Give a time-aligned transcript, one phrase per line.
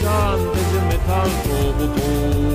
[0.00, 2.47] grandes de metal robotó.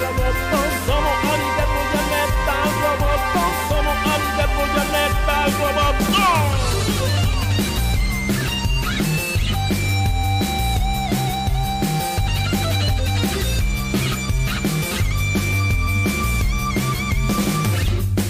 [0.00, 0.60] Roboto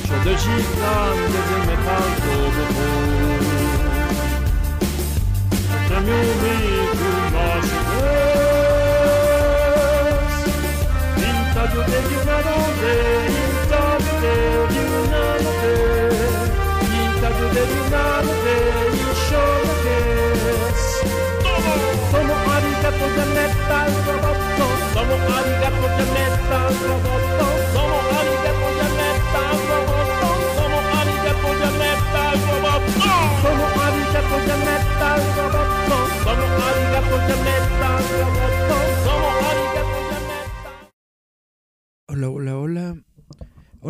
[0.08, 2.94] Yo de gigante de metal roboto
[33.44, 33.66] Tomo
[36.66, 39.93] arigato ya metal roboto Tomo arigato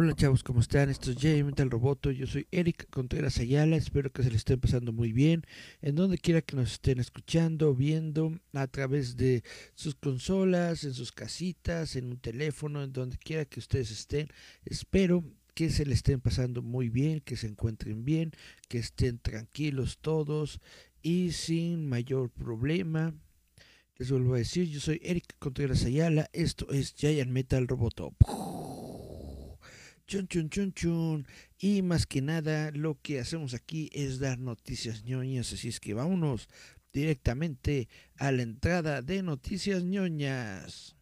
[0.04, 0.90] Hola chavos, ¿cómo están?
[0.90, 2.10] Esto es J Metal Roboto.
[2.10, 3.76] Yo soy Eric Contreras Ayala.
[3.76, 5.44] Espero que se le estén pasando muy bien.
[5.80, 9.42] En donde quiera que nos estén escuchando, viendo, a través de
[9.74, 14.28] sus consolas, en sus casitas, en un teléfono, en donde quiera que ustedes estén.
[14.66, 18.32] Espero que se le estén pasando muy bien, que se encuentren bien,
[18.68, 20.60] que estén tranquilos todos
[21.00, 23.14] y sin mayor problema.
[23.96, 28.12] Les vuelvo a decir, yo soy Eric Contreras Ayala, esto es Giant Metal Roboto.
[30.06, 31.26] Chun chun chun chun.
[31.58, 35.94] Y más que nada, lo que hacemos aquí es dar noticias ñoñas, así es que
[35.94, 36.48] vámonos
[36.92, 40.94] directamente a la entrada de noticias ñoñas.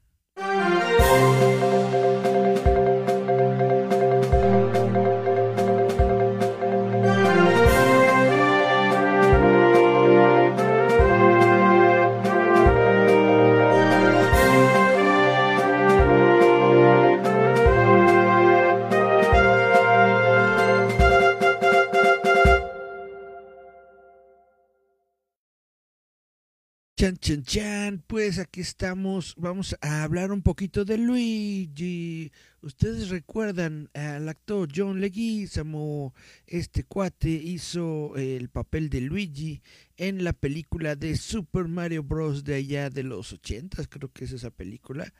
[27.02, 28.04] Chan, chan, chan.
[28.06, 29.34] Pues aquí estamos.
[29.36, 32.30] Vamos a hablar un poquito de Luigi.
[32.60, 36.14] Ustedes recuerdan al actor John Leguizamo.
[36.46, 39.62] Este cuate hizo el papel de Luigi
[39.96, 42.44] en la película de Super Mario Bros.
[42.44, 45.12] de allá de los 80 Creo que es esa película.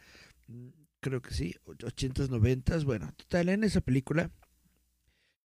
[0.47, 0.69] Mm,
[1.00, 1.53] Creo que sí.
[1.66, 2.84] 80s, 90s.
[2.84, 4.31] Bueno, total, en esa película.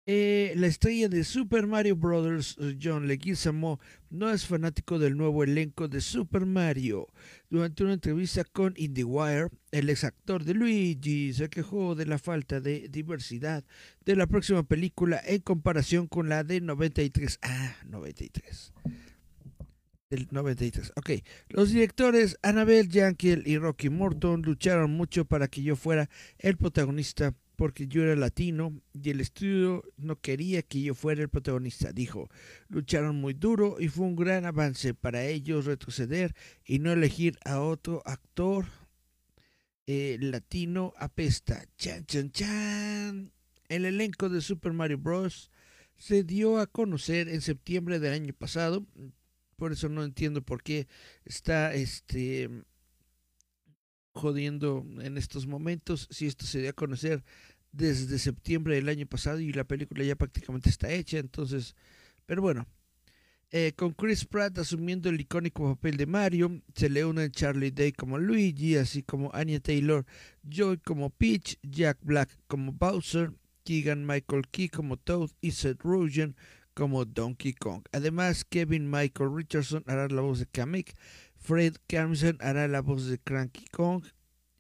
[0.10, 3.78] Eh, la estrella de Super Mario Bros., John Leguizamo,
[4.10, 7.08] no es fanático del nuevo elenco de Super Mario.
[7.50, 12.62] Durante una entrevista con IndieWire, el ex actor de Luigi se quejó de la falta
[12.62, 13.66] de diversidad
[14.06, 17.40] de la próxima película en comparación con la de 93.
[17.42, 18.72] Ah, 93.
[20.10, 20.94] Del 93.
[20.96, 21.10] Ok.
[21.50, 26.10] Los directores Annabelle Jankel y Rocky Morton lucharon mucho para que yo fuera
[26.40, 31.30] el protagonista porque yo era latino y el estudio no quería que yo fuera el
[31.30, 32.30] protagonista, dijo.
[32.70, 37.60] Lucharon muy duro y fue un gran avance para ellos retroceder y no elegir a
[37.60, 38.68] otro actor
[39.88, 41.66] eh, latino apesta.
[41.78, 43.34] Chan, chan, chan.
[43.70, 45.50] El elenco de Super Mario Bros.
[45.98, 48.86] se dio a conocer en septiembre del año pasado.
[49.56, 50.88] Por eso no entiendo por qué
[51.26, 52.52] está este
[54.18, 57.24] jodiendo en estos momentos si esto se dio a conocer
[57.78, 61.76] desde septiembre del año pasado y la película ya prácticamente está hecha entonces
[62.26, 62.68] pero bueno
[63.50, 67.94] eh, con Chris Pratt asumiendo el icónico papel de Mario, se le unen Charlie Day
[67.94, 70.06] como Luigi, así como Anya Taylor
[70.44, 73.32] Joy como Peach, Jack Black como Bowser,
[73.64, 76.36] Keegan Michael Key como Toad y Seth Rogen
[76.74, 77.84] como Donkey Kong.
[77.94, 80.94] Además, Kevin Michael Richardson hará la voz de Kamek,
[81.38, 84.04] Fred Carmson hará la voz de Cranky Kong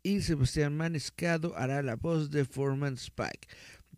[0.07, 3.49] y Sebastián Maniscado hará la voz de Foreman Spike.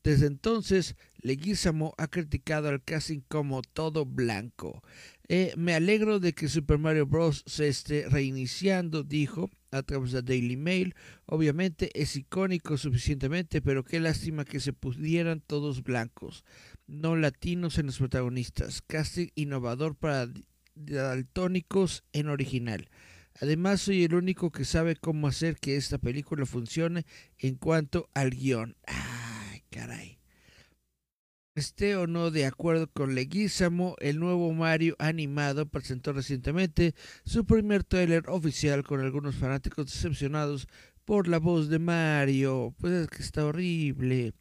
[0.03, 4.81] Desde entonces, Leguizamo ha criticado al casting como todo blanco.
[5.27, 7.43] Eh, me alegro de que Super Mario Bros.
[7.45, 9.51] se esté reiniciando, dijo.
[9.71, 10.95] a través de Daily Mail.
[11.27, 16.43] Obviamente es icónico suficientemente, pero qué lástima que se pudieran todos blancos,
[16.87, 18.81] no latinos en los protagonistas.
[18.81, 20.27] Casting innovador para
[20.73, 22.89] daltónicos en original.
[23.41, 27.05] Además, soy el único que sabe cómo hacer que esta película funcione
[27.37, 28.75] en cuanto al guion.
[28.85, 30.19] Ay, caray.
[31.55, 36.95] Esté o no de acuerdo con Leguizamo, el nuevo Mario animado presentó recientemente
[37.25, 40.67] su primer trailer oficial con algunos fanáticos decepcionados
[41.03, 42.73] por la voz de Mario.
[42.77, 44.33] Pues es que está horrible.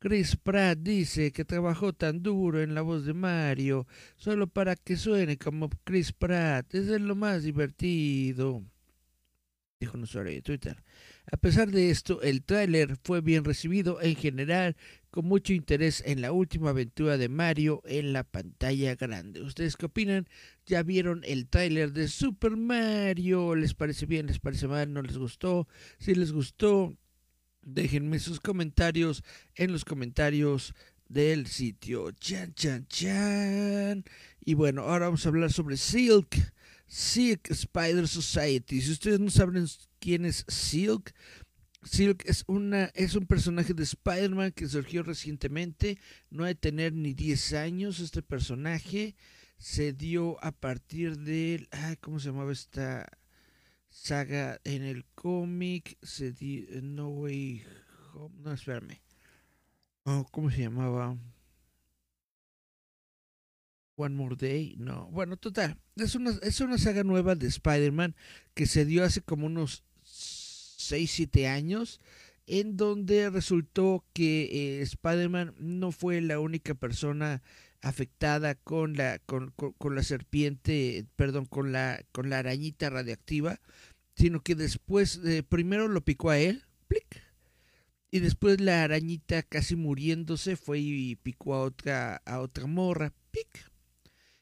[0.00, 3.86] Chris Pratt dice que trabajó tan duro en la voz de Mario
[4.16, 6.74] solo para que suene como Chris Pratt.
[6.74, 8.64] Es lo más divertido.
[9.78, 10.82] Dijo un usuario de Twitter.
[11.30, 14.74] A pesar de esto, el tráiler fue bien recibido en general,
[15.10, 19.42] con mucho interés en la última aventura de Mario en la pantalla grande.
[19.42, 20.26] ¿Ustedes qué opinan?
[20.64, 23.54] ¿Ya vieron el tráiler de Super Mario?
[23.54, 24.28] ¿Les parece bien?
[24.28, 24.94] ¿Les parece mal?
[24.94, 25.68] ¿No les gustó?
[25.98, 26.96] Si les gustó,
[27.62, 29.22] Déjenme sus comentarios
[29.54, 30.74] en los comentarios
[31.08, 32.10] del sitio.
[32.12, 34.04] Chan, chan, chan.
[34.44, 36.36] Y bueno, ahora vamos a hablar sobre Silk.
[36.86, 38.80] Silk Spider Society.
[38.80, 39.66] Si ustedes no saben
[40.00, 41.14] quién es Silk,
[41.82, 45.98] Silk es, una, es un personaje de Spider-Man que surgió recientemente.
[46.30, 49.16] No hay de tener ni 10 años este personaje.
[49.56, 51.68] Se dio a partir del...
[52.00, 53.06] ¿Cómo se llamaba esta
[53.90, 56.32] saga en el cómic se
[56.82, 57.64] No Way
[58.14, 59.00] Home, no, espérame.
[60.30, 61.16] ¿Cómo se llamaba?
[63.96, 65.06] One More Day, no.
[65.10, 68.16] Bueno, total, es una, es una saga nueva de Spider-Man
[68.54, 72.00] que se dio hace como unos 6, 7 años,
[72.46, 77.42] en donde resultó que eh, Spider-Man no fue la única persona
[77.82, 83.60] afectada con la, con, con, la serpiente, perdón, con la, con la arañita radiactiva,
[84.14, 86.64] sino que después, eh, primero lo picó a él,
[88.12, 93.70] y después la arañita casi muriéndose fue y picó a otra, a otra morra, pic.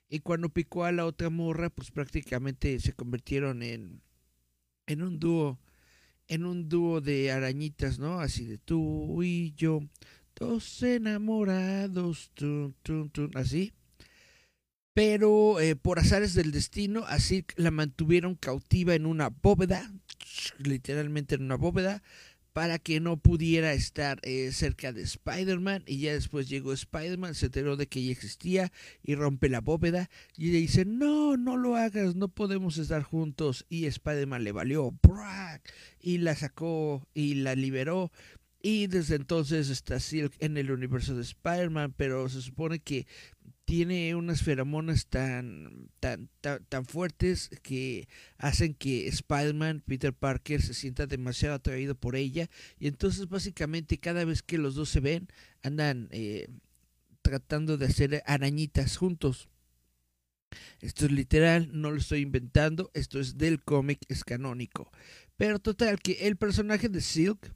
[0.09, 4.01] Y cuando picó a la otra morra, pues prácticamente se convirtieron en,
[4.87, 5.61] en un dúo,
[6.29, 8.21] en un dúo de arañitas, ¿no?
[8.21, 9.81] Así de tú y yo,
[10.39, 12.31] dos enamorados,
[13.35, 13.73] así.
[14.95, 19.93] Pero eh, por azares del destino, así la mantuvieron cautiva en una bóveda,
[20.59, 22.03] literalmente en una bóveda,
[22.53, 25.85] para que no pudiera estar eh, cerca de Spider-Man.
[25.87, 30.11] Y ya después llegó Spider-Man, se enteró de que ella existía y rompe la bóveda.
[30.37, 33.65] Y ella dice, no, no lo hagas, no podemos estar juntos.
[33.69, 34.93] Y Spider-Man le valió,
[36.01, 38.11] y la sacó y la liberó.
[38.61, 43.07] Y desde entonces está Silk en el universo de Spider-Man, pero se supone que
[43.65, 48.09] tiene unas feromonas tan, tan, tan, fuertes que
[48.39, 52.49] hacen que Spider-Man, Peter Parker, se sienta demasiado atraído por ella.
[52.79, 55.29] Y entonces básicamente cada vez que los dos se ven,
[55.63, 56.49] andan eh,
[57.23, 59.49] tratando de hacer arañitas juntos.
[60.81, 64.91] Esto es literal, no lo estoy inventando, esto es del cómic, es canónico.
[65.37, 67.53] Pero total, que el personaje de Silk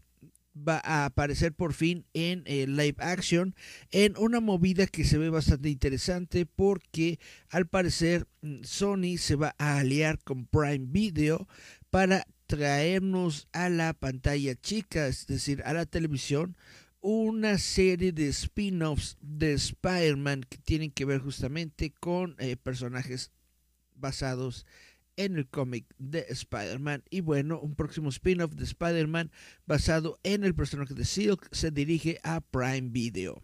[0.57, 3.55] va a aparecer por fin en eh, live action
[3.91, 7.19] en una movida que se ve bastante interesante porque
[7.49, 11.49] al parecer mm, Sony se va a aliar con Prime Video
[11.91, 16.57] para traernos a la pantalla chica, es decir, a la televisión,
[17.01, 23.33] una serie de spin-offs de Spider-Man que tienen que ver justamente con eh, personajes
[23.95, 27.05] basados en en el cómic de Spider-Man.
[27.11, 29.31] Y bueno, un próximo spin-off de Spider-Man
[29.67, 33.43] basado en el personaje de Silk se dirige a Prime Video.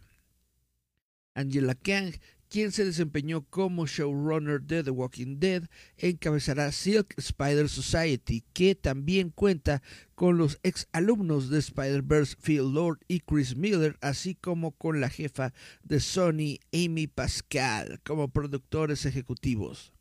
[1.34, 2.14] Angela Kang,
[2.48, 9.30] quien se desempeñó como showrunner de The Walking Dead, encabezará Silk Spider Society, que también
[9.30, 9.82] cuenta
[10.14, 15.10] con los ex alumnos de Spider-Verse Phil Lord y Chris Miller, así como con la
[15.10, 19.92] jefa de Sony, Amy Pascal, como productores ejecutivos.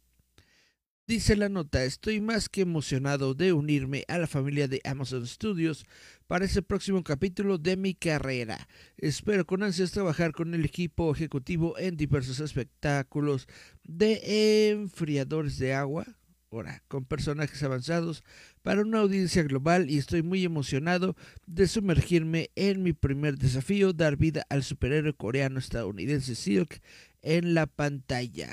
[1.08, 5.86] Dice la nota, estoy más que emocionado de unirme a la familia de Amazon Studios
[6.28, 8.68] para ese próximo capítulo de mi carrera.
[8.98, 13.48] Espero con ansias trabajar con el equipo ejecutivo en diversos espectáculos
[13.86, 16.06] de enfriadores de agua,
[16.52, 18.22] ahora con personajes avanzados
[18.62, 24.18] para una audiencia global y estoy muy emocionado de sumergirme en mi primer desafío, dar
[24.18, 26.82] vida al superhéroe coreano estadounidense Silk
[27.22, 28.52] en la pantalla.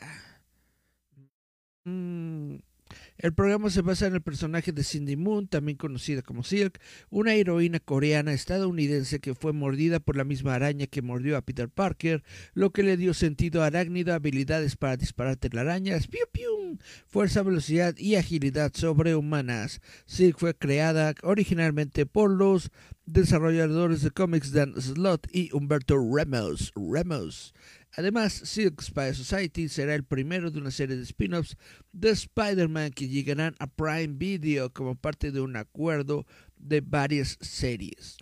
[1.85, 2.57] Mm,
[3.19, 7.35] El programa se basa en el personaje de Cindy Moon, también conocida como Silk, una
[7.35, 12.23] heroína coreana estadounidense que fue mordida por la misma araña que mordió a Peter Parker,
[12.55, 18.17] lo que le dio sentido arácnido, habilidades para disparar telarañas, piu, piu, fuerza, velocidad y
[18.17, 19.81] agilidad sobrehumanas.
[20.07, 22.71] Silk fue creada originalmente por los
[23.07, 26.73] desarrolladores de cómics Dan Slott y Humberto Ramos.
[26.77, 27.55] Ramos.
[27.97, 31.57] Además, Silk Spy Society será el primero de una serie de spin-offs
[31.93, 38.19] de Spider-Man que llegarán a Prime Video como parte de un acuerdo de varias series.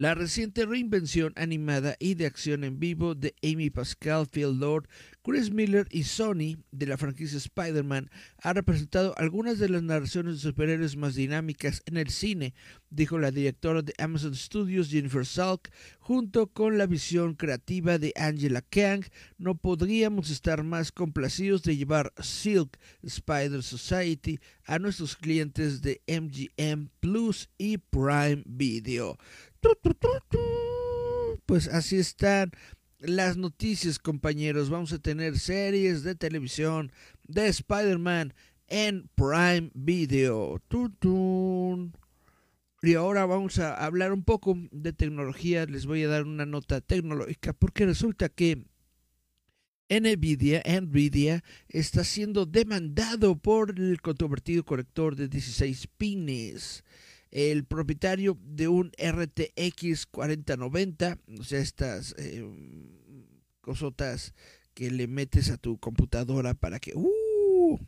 [0.00, 4.88] La reciente reinvención animada y de acción en vivo de Amy Pascal, Phil Lord,
[5.28, 10.40] Chris Miller y Sony de la franquicia Spider-Man ha representado algunas de las narraciones de
[10.40, 12.54] superhéroes más dinámicas en el cine,
[12.88, 18.62] dijo la directora de Amazon Studios Jennifer Salk, junto con la visión creativa de Angela
[18.62, 19.04] Kang,
[19.36, 26.88] no podríamos estar más complacidos de llevar Silk Spider Society a nuestros clientes de MGM
[27.00, 29.18] Plus y Prime Video.
[31.44, 32.50] Pues así están
[32.98, 34.70] las noticias, compañeros.
[34.70, 36.92] Vamos a tener series de televisión
[37.24, 38.34] de Spider-Man
[38.66, 40.60] en Prime Video.
[42.82, 45.66] Y ahora vamos a hablar un poco de tecnología.
[45.66, 48.64] Les voy a dar una nota tecnológica porque resulta que
[49.88, 56.84] Nvidia, Nvidia está siendo demandado por el controvertido conector de 16 pines
[57.30, 62.44] el propietario de un RTX 4090, o sea, estas eh,
[63.60, 64.34] cosotas
[64.74, 66.92] que le metes a tu computadora para que...
[66.94, 67.78] Uh,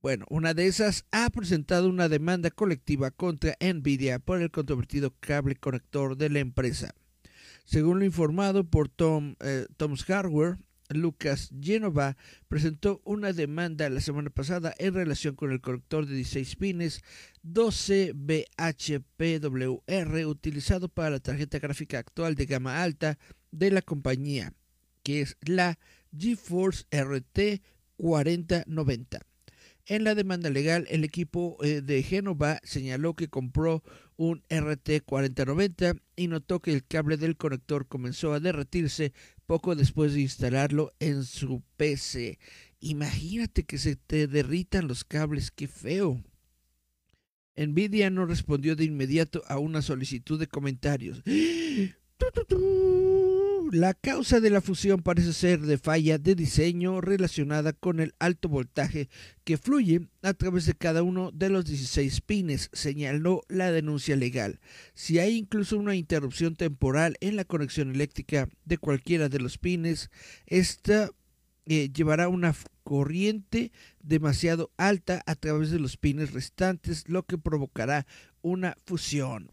[0.00, 5.54] bueno, una de esas ha presentado una demanda colectiva contra Nvidia por el controvertido cable
[5.54, 6.92] conector de la empresa.
[7.64, 10.58] Según lo informado por Tom, eh, Tom's Hardware,
[10.92, 12.16] Lucas Genova
[12.48, 17.02] presentó una demanda la semana pasada en relación con el conector de 16 pines
[17.44, 23.18] 12BHPWR utilizado para la tarjeta gráfica actual de gama alta
[23.50, 24.54] de la compañía,
[25.02, 25.78] que es la
[26.16, 27.60] GeForce RT
[27.96, 29.20] 4090.
[29.86, 33.82] En la demanda legal, el equipo eh, de Genova señaló que compró
[34.16, 39.12] un RT4090 y notó que el cable del conector comenzó a derretirse
[39.52, 42.38] poco después de instalarlo en su PC.
[42.80, 46.24] Imagínate que se te derritan los cables, qué feo.
[47.54, 51.22] Nvidia no respondió de inmediato a una solicitud de comentarios.
[53.70, 58.48] La causa de la fusión parece ser de falla de diseño relacionada con el alto
[58.48, 59.08] voltaje
[59.44, 64.60] que fluye a través de cada uno de los 16 pines, señaló la denuncia legal.
[64.94, 70.10] Si hay incluso una interrupción temporal en la conexión eléctrica de cualquiera de los pines,
[70.46, 71.10] esta
[71.66, 78.06] eh, llevará una corriente demasiado alta a través de los pines restantes, lo que provocará
[78.42, 79.50] una fusión.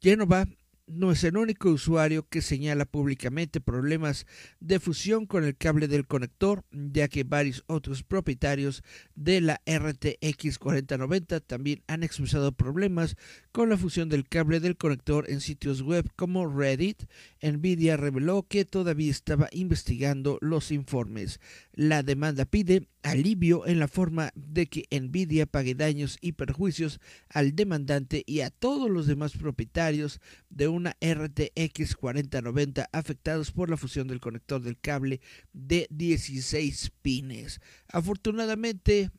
[0.00, 0.46] Genova
[0.86, 4.26] no es el único usuario que señala públicamente problemas
[4.60, 8.82] de fusión con el cable del conector, ya que varios otros propietarios
[9.14, 13.16] de la RTX 4090 también han expresado problemas
[13.52, 17.04] con la fusión del cable del conector en sitios web como Reddit.
[17.42, 21.40] Nvidia reveló que todavía estaba investigando los informes.
[21.72, 27.54] La demanda pide alivio en la forma de que Nvidia pague daños y perjuicios al
[27.54, 30.20] demandante y a todos los demás propietarios
[30.50, 35.20] de una RTX 4090 afectados por la fusión del conector del cable
[35.52, 37.60] de 16 pines.
[37.88, 39.10] Afortunadamente,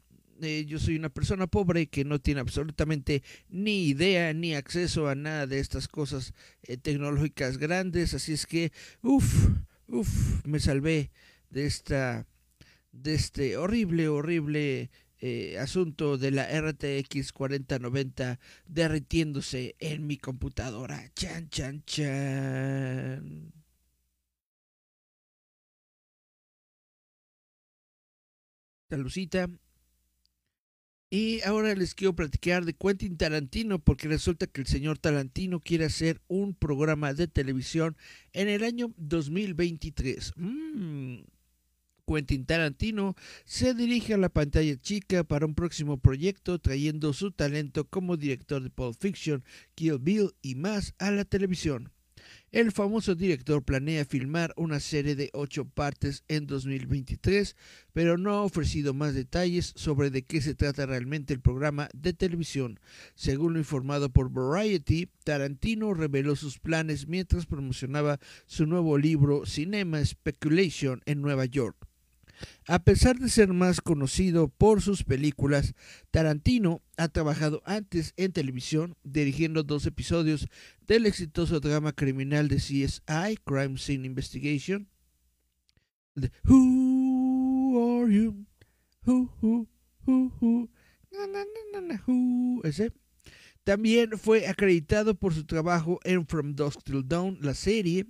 [0.42, 5.16] eh, yo soy una persona pobre que no tiene absolutamente ni idea ni acceso a
[5.16, 9.48] nada de estas cosas eh, tecnológicas grandes, así es que, uff,
[9.88, 11.10] uff, me salvé
[11.50, 12.28] de esta
[13.02, 14.90] de este horrible, horrible
[15.20, 21.12] eh, asunto de la RTX 4090 derritiéndose en mi computadora.
[21.16, 23.54] Chan, chan, chan.
[28.90, 29.50] Salucita.
[31.10, 35.86] Y ahora les quiero platicar de Quentin Tarantino porque resulta que el señor Tarantino quiere
[35.86, 37.96] hacer un programa de televisión
[38.34, 40.34] en el año 2023.
[40.36, 41.37] Mmm
[42.08, 47.86] Quentin Tarantino se dirige a la pantalla chica para un próximo proyecto trayendo su talento
[47.86, 49.44] como director de Pulp Fiction,
[49.76, 51.92] Kill Bill y más a la televisión.
[52.52, 57.58] El famoso director planea filmar una serie de ocho partes en 2023,
[57.92, 62.14] pero no ha ofrecido más detalles sobre de qué se trata realmente el programa de
[62.14, 62.80] televisión.
[63.16, 70.04] Según lo informado por Variety, Tarantino reveló sus planes mientras promocionaba su nuevo libro Cinema
[70.04, 71.87] Speculation en Nueva York.
[72.68, 75.74] A pesar de ser más conocido por sus películas,
[76.12, 80.48] Tarantino ha trabajado antes en televisión, dirigiendo dos episodios
[80.88, 84.90] del exitoso drama criminal de CSI, Crime Scene Investigation.
[86.44, 88.46] Who are you?
[89.06, 89.68] Who, who.
[93.64, 98.06] También fue acreditado por su trabajo en From Dusk Till Dawn, la serie,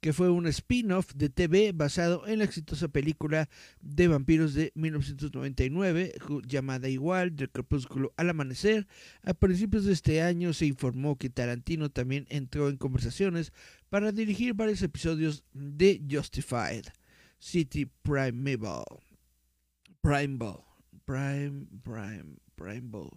[0.00, 3.48] que fue un spin-off de TV basado en la exitosa película
[3.80, 6.14] de vampiros de 1999,
[6.46, 8.86] llamada igual, del crepúsculo al amanecer.
[9.22, 13.52] A principios de este año se informó que Tarantino también entró en conversaciones
[13.88, 16.84] para dirigir varios episodios de Justified,
[17.38, 18.84] City Primeval,
[20.00, 20.64] Primeval,
[21.04, 23.10] Prime, Prime, Primeval,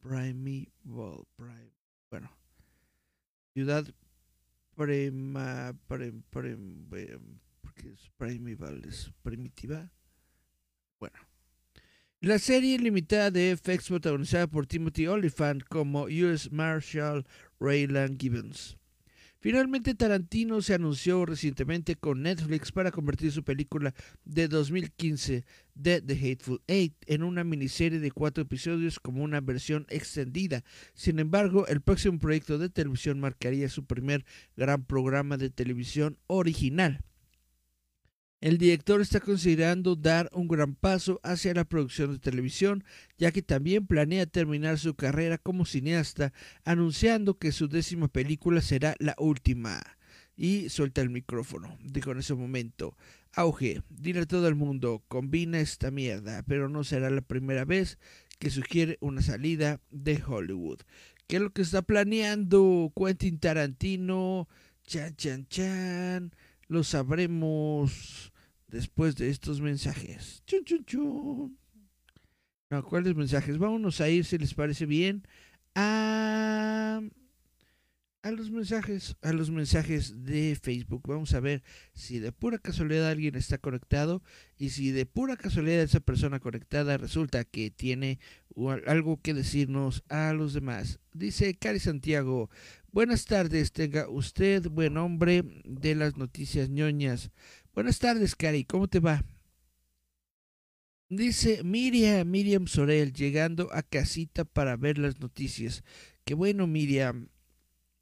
[0.00, 1.72] Primeval, Prime,
[2.10, 2.30] bueno,
[3.54, 3.86] Ciudad
[4.82, 6.86] prima, prim, prim,
[7.60, 8.82] porque es primeval,
[9.22, 9.90] primitiva.
[10.98, 11.16] Bueno.
[12.20, 17.26] La serie limitada de FX protagonizada por Timothy Oliphant como US Marshal
[17.58, 18.76] Raylan Gibbons.
[19.42, 23.92] Finalmente, Tarantino se anunció recientemente con Netflix para convertir su película
[24.24, 25.44] de 2015,
[25.82, 30.62] The Hateful Eight, en una miniserie de cuatro episodios como una versión extendida.
[30.94, 34.24] Sin embargo, el próximo proyecto de televisión marcaría su primer
[34.56, 37.02] gran programa de televisión original.
[38.42, 42.82] El director está considerando dar un gran paso hacia la producción de televisión,
[43.16, 46.32] ya que también planea terminar su carrera como cineasta,
[46.64, 49.80] anunciando que su décima película será la última.
[50.36, 52.96] Y suelta el micrófono, dijo en ese momento.
[53.32, 57.96] Auge, dile a todo el mundo, combina esta mierda, pero no será la primera vez
[58.40, 60.80] que sugiere una salida de Hollywood.
[61.28, 64.48] ¿Qué es lo que está planeando Quentin Tarantino?
[64.84, 66.34] Chan, chan, chan.
[66.66, 68.31] Lo sabremos
[68.72, 70.42] después de estos mensajes.
[70.46, 71.58] Chun, chun, chun.
[72.70, 73.58] No, ¿cuáles mensajes?
[73.58, 75.24] Vámonos a ir, si les parece bien,
[75.74, 77.02] a,
[78.22, 81.02] a los mensajes, a los mensajes de Facebook.
[81.06, 81.62] Vamos a ver
[81.92, 84.22] si de pura casualidad alguien está conectado
[84.56, 88.20] y si de pura casualidad esa persona conectada resulta que tiene
[88.86, 90.98] algo que decirnos a los demás.
[91.12, 92.48] Dice Cari Santiago,
[92.90, 97.30] buenas tardes, tenga usted buen hombre de las noticias ñoñas.
[97.74, 99.24] Buenas tardes, Cari, ¿cómo te va?
[101.08, 105.82] Dice Miriam, Miriam Sorel, llegando a casita para ver las noticias.
[106.26, 107.28] Qué bueno, Miriam.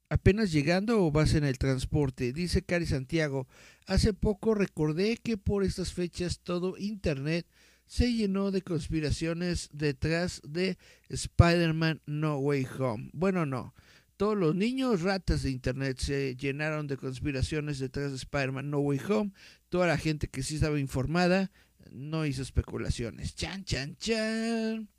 [0.09, 2.33] ¿Apenas llegando o vas en el transporte?
[2.33, 3.47] Dice Cari Santiago,
[3.85, 7.47] hace poco recordé que por estas fechas todo Internet
[7.85, 13.09] se llenó de conspiraciones detrás de Spider-Man No Way Home.
[13.13, 13.73] Bueno, no.
[14.17, 18.99] Todos los niños ratas de Internet se llenaron de conspiraciones detrás de Spider-Man No Way
[19.09, 19.31] Home
[19.71, 21.49] toda la gente que sí estaba informada
[21.91, 23.35] no hizo especulaciones.
[23.35, 24.89] Chan, chan, chan.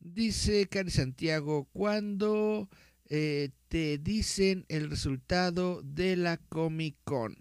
[0.00, 2.68] Dice Cari Santiago, cuando
[3.08, 7.36] eh, te dicen el resultado de la Comic Con.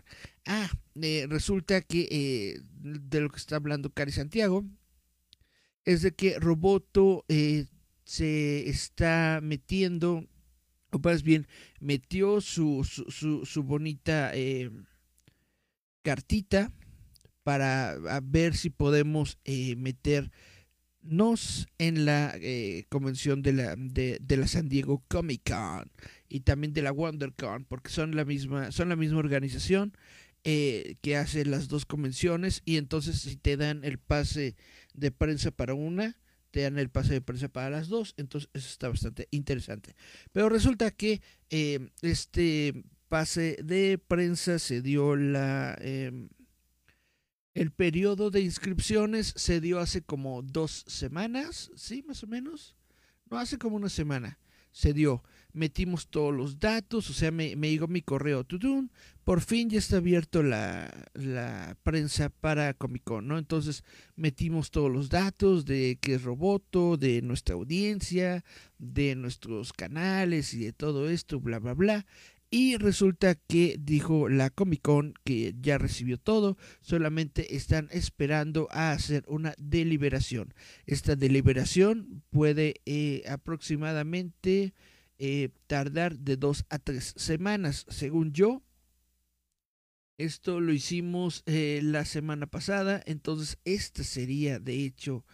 [0.46, 0.70] Ah,
[1.02, 4.64] eh, resulta que eh, de lo que está hablando Cari Santiago
[5.84, 7.26] es de que Roboto
[8.04, 10.28] se está metiendo,
[10.92, 11.48] o más bien
[11.80, 14.32] metió su, su, su bonita
[16.04, 16.72] cartita
[17.48, 24.68] para ver si podemos eh, meternos en la eh, convención de la, de, la San
[24.68, 25.90] Diego Comic Con
[26.28, 29.94] y también de la WonderCon, porque son la misma, son la misma organización
[30.44, 34.58] eh, que hace las dos convenciones y entonces si te dan el pase
[34.94, 36.18] de prensa para una,
[36.52, 39.96] te dan el pase de prensa para las dos, entonces eso está bastante interesante.
[40.34, 41.22] Pero resulta que
[42.02, 45.78] este pase de prensa se dio la...
[45.82, 46.30] Em,
[47.54, 52.04] el periodo de inscripciones se dio hace como dos semanas, ¿sí?
[52.08, 52.76] Más o menos.
[53.30, 54.38] No, hace como una semana
[54.78, 55.24] se dio.
[55.54, 58.44] Metimos todos los datos, o sea, me, me llegó mi correo.
[58.44, 58.92] Tutun,
[59.24, 63.40] por fin ya está abierto la, la, prensa para Comic Con, ¿no?
[63.40, 63.84] Entonces
[64.16, 68.44] metimos todos los datos de qué es Roboto, de nuestra audiencia,
[68.78, 72.06] de nuestros canales y de todo esto, bla, bla, bla.
[72.50, 78.92] Y resulta que dijo la Comic Con que ya recibió todo, solamente están esperando a
[78.92, 80.54] hacer una deliberación.
[80.86, 84.74] Esta deliberación puede eh, aproximadamente
[85.20, 88.64] eh, tardar de dos a tres semanas, según yo.
[90.18, 95.26] Esto lo hicimos eh, la semana pasada, entonces esta sería de hecho,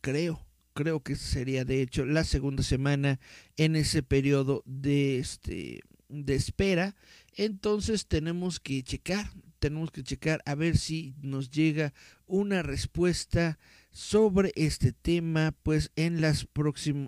[0.00, 3.20] creo, creo que sería de hecho la segunda semana
[3.56, 6.96] en ese periodo de este de espera,
[7.36, 11.92] entonces tenemos que checar, tenemos que checar a ver si nos llega
[12.26, 13.58] una respuesta
[13.90, 16.46] sobre este tema pues en, las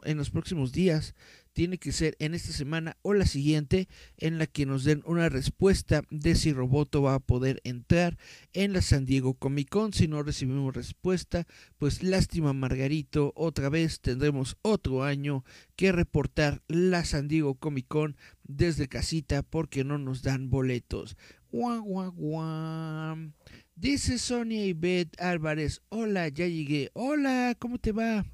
[0.04, 1.14] en los próximos días
[1.60, 5.28] tiene que ser en esta semana o la siguiente en la que nos den una
[5.28, 8.16] respuesta de si Roboto va a poder entrar
[8.54, 9.92] en la San Diego Comic Con.
[9.92, 11.46] Si no recibimos respuesta,
[11.76, 15.44] pues lástima Margarito, otra vez tendremos otro año
[15.76, 21.18] que reportar la San Diego Comic Con desde casita porque no nos dan boletos.
[21.52, 23.32] Guau, guau, guau.
[23.74, 26.90] Dice Sonia y Beth Álvarez, hola, ya llegué.
[26.94, 28.24] Hola, ¿cómo te va?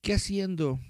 [0.00, 0.80] ¿Qué haciendo?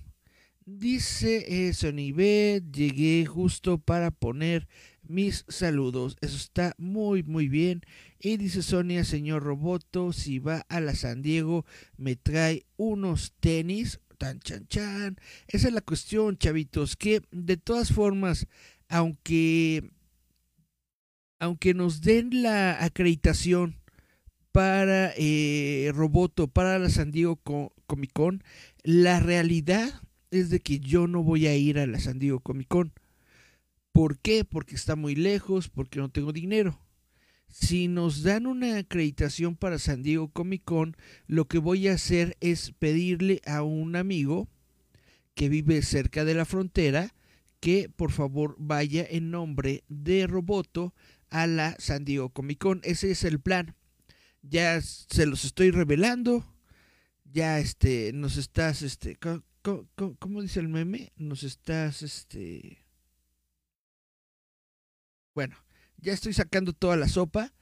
[0.71, 4.69] Dice eh, Sonibet, llegué justo para poner
[5.03, 6.19] mis saludos.
[6.21, 7.81] Eso está muy, muy bien.
[8.21, 11.65] Y dice Sonia, señor Roboto, si va a la San Diego,
[11.97, 14.01] me trae unos tenis.
[14.19, 15.17] Tan, chan, chan.
[15.47, 18.47] Esa es la cuestión, chavitos, que de todas formas,
[18.91, 19.91] aunque,
[21.39, 23.81] aunque nos den la acreditación
[24.53, 27.37] para eh, Roboto, para la San Diego
[27.87, 28.45] Comic Con,
[28.83, 32.69] la realidad es de que yo no voy a ir a la San Diego Comic
[32.69, 32.93] Con.
[33.93, 34.45] ¿Por qué?
[34.45, 36.81] Porque está muy lejos, porque no tengo dinero.
[37.49, 42.37] Si nos dan una acreditación para San Diego Comic Con, lo que voy a hacer
[42.41, 44.49] es pedirle a un amigo
[45.35, 47.15] que vive cerca de la frontera
[47.61, 50.95] que por favor vaya en nombre de Roboto
[51.31, 52.81] a la San Diego Comic Con.
[52.85, 53.75] Ese es el plan.
[54.43, 56.45] Ya se los estoy revelando.
[57.25, 59.17] Ya este nos estás este
[60.19, 61.13] ¿Cómo, dice el meme?
[61.17, 62.87] Nos estás, este...
[65.35, 65.57] Bueno,
[65.99, 67.53] ya estoy sacando toda la sopa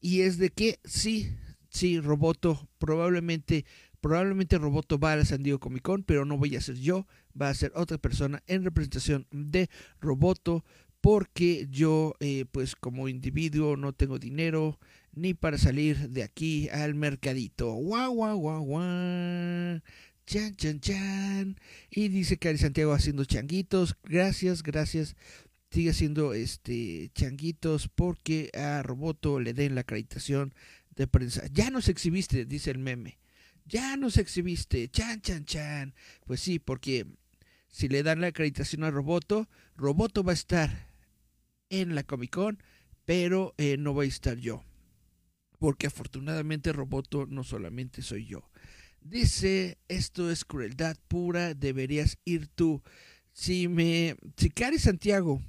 [0.00, 1.36] y es de que sí,
[1.68, 3.66] sí, Roboto, probablemente,
[4.00, 7.06] probablemente Roboto va a la San Diego Comic Con, pero no voy a ser yo,
[7.40, 9.68] va a ser otra persona en representación de
[10.00, 10.64] Roboto,
[11.00, 14.78] porque yo, eh, pues como individuo, no tengo dinero
[15.12, 17.72] ni para salir de aquí al mercadito.
[17.72, 19.80] Guau, guau, guau, guau.
[20.26, 21.56] Chan, chan, chan.
[21.88, 23.96] Y dice Cari Santiago haciendo changuitos.
[24.02, 25.14] Gracias, gracias.
[25.70, 30.52] Sigue haciendo este changuitos porque a Roboto le den la acreditación
[30.96, 31.46] de prensa.
[31.52, 33.20] Ya nos exhibiste, dice el meme.
[33.66, 34.88] Ya nos exhibiste.
[34.88, 35.94] Chan, chan, chan.
[36.24, 37.06] Pues sí, porque
[37.68, 40.90] si le dan la acreditación a Roboto, Roboto va a estar
[41.70, 42.62] en la Comic Con,
[43.04, 44.64] pero eh, no voy a estar yo.
[45.60, 48.50] Porque afortunadamente Roboto no solamente soy yo.
[49.08, 52.82] Dice, esto es crueldad pura, deberías ir tú.
[53.32, 55.40] Si me, si Cari Santiago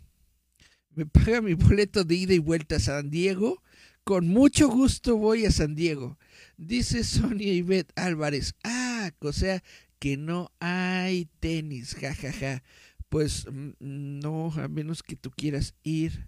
[0.94, 3.64] me paga mi boleto de ida y vuelta a San Diego,
[4.04, 6.20] con mucho gusto voy a San Diego.
[6.58, 9.64] Dice Sonia Ivette Álvarez, ah, o sea
[9.98, 12.32] que no hay tenis, jajaja.
[12.32, 12.64] Ja, ja.
[13.10, 16.28] Pues mm, no, a menos que tú quieras ir.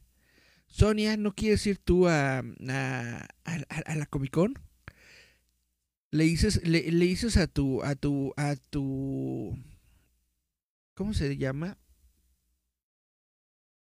[0.65, 3.27] Sonia, ¿no quieres ir tú a, a,
[3.85, 4.68] a la Comic Con?
[6.11, 9.57] Le dices, le, dices a tu, a tu, a tu,
[10.95, 11.77] ¿cómo se llama?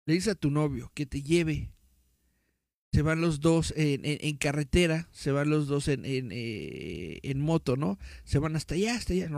[0.05, 1.71] Le dices a tu novio que te lleve.
[2.93, 7.41] Se van los dos en, en, carretera, se van los dos en, en, eh, en,
[7.41, 7.99] moto, ¿no?
[8.23, 9.29] Se van hasta allá, hasta allá.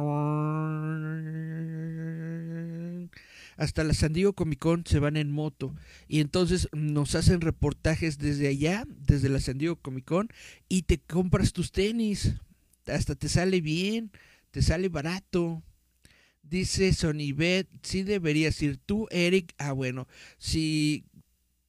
[3.56, 5.74] Hasta la San Diego Comic Con se van en moto.
[6.08, 10.30] Y entonces nos hacen reportajes desde allá, desde la San Diego Comic Con,
[10.70, 12.36] y te compras tus tenis
[12.90, 14.12] hasta te sale bien,
[14.52, 15.64] te sale barato.
[16.44, 19.54] Dice Sonibet, sí deberías ir tú, Eric.
[19.58, 21.04] Ah, bueno, si,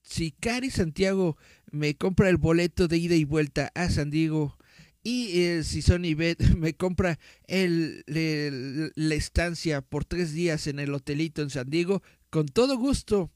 [0.02, 1.36] si Cari Santiago
[1.70, 4.56] me compra el boleto de ida y vuelta a San Diego
[5.02, 8.04] y eh, si Sonibet me compra el,
[8.94, 13.30] la estancia por tres días en el hotelito en San Diego, con todo gusto,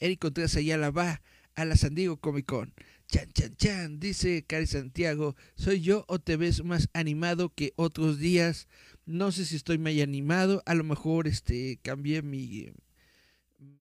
[0.00, 1.22] Eric Contreras la va
[1.54, 2.74] a la San Diego Comic Con.
[3.12, 8.18] Chan, chan, chan, dice Cari Santiago, ¿soy yo o te ves más animado que otros
[8.18, 8.68] días?
[9.04, 12.72] No sé si estoy muy animado, a lo mejor este cambié mi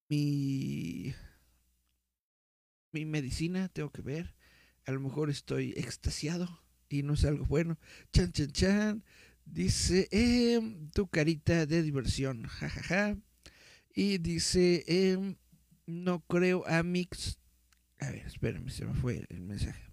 [0.09, 1.15] mi
[2.91, 4.35] mi medicina, tengo que ver.
[4.85, 6.49] A lo mejor estoy extasiado
[6.89, 7.77] y no es algo bueno.
[8.11, 9.03] Chan, chan, chan.
[9.45, 10.59] Dice, eh,
[10.93, 12.83] tu carita de diversión, jajaja.
[12.83, 13.17] Ja, ja.
[13.95, 15.35] Y dice, eh,
[15.85, 17.39] no creo, Amix,
[18.01, 19.91] a ver, espérame, se me fue el mensaje.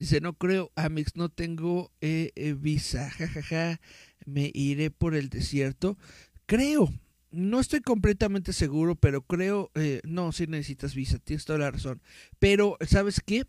[0.00, 3.80] Dice, no creo, Amix, no tengo eh, eh, visa, jajaja, ja, ja,
[4.26, 5.98] me iré por el desierto.
[6.46, 6.92] Creo,
[7.30, 12.00] no estoy completamente seguro, pero creo, eh, no, si necesitas visa, tienes toda la razón.
[12.38, 13.44] Pero, ¿sabes qué?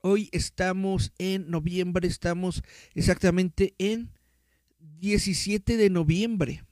[0.00, 2.62] Hoy estamos en noviembre, estamos
[2.94, 4.10] exactamente en
[4.80, 6.64] 17 de noviembre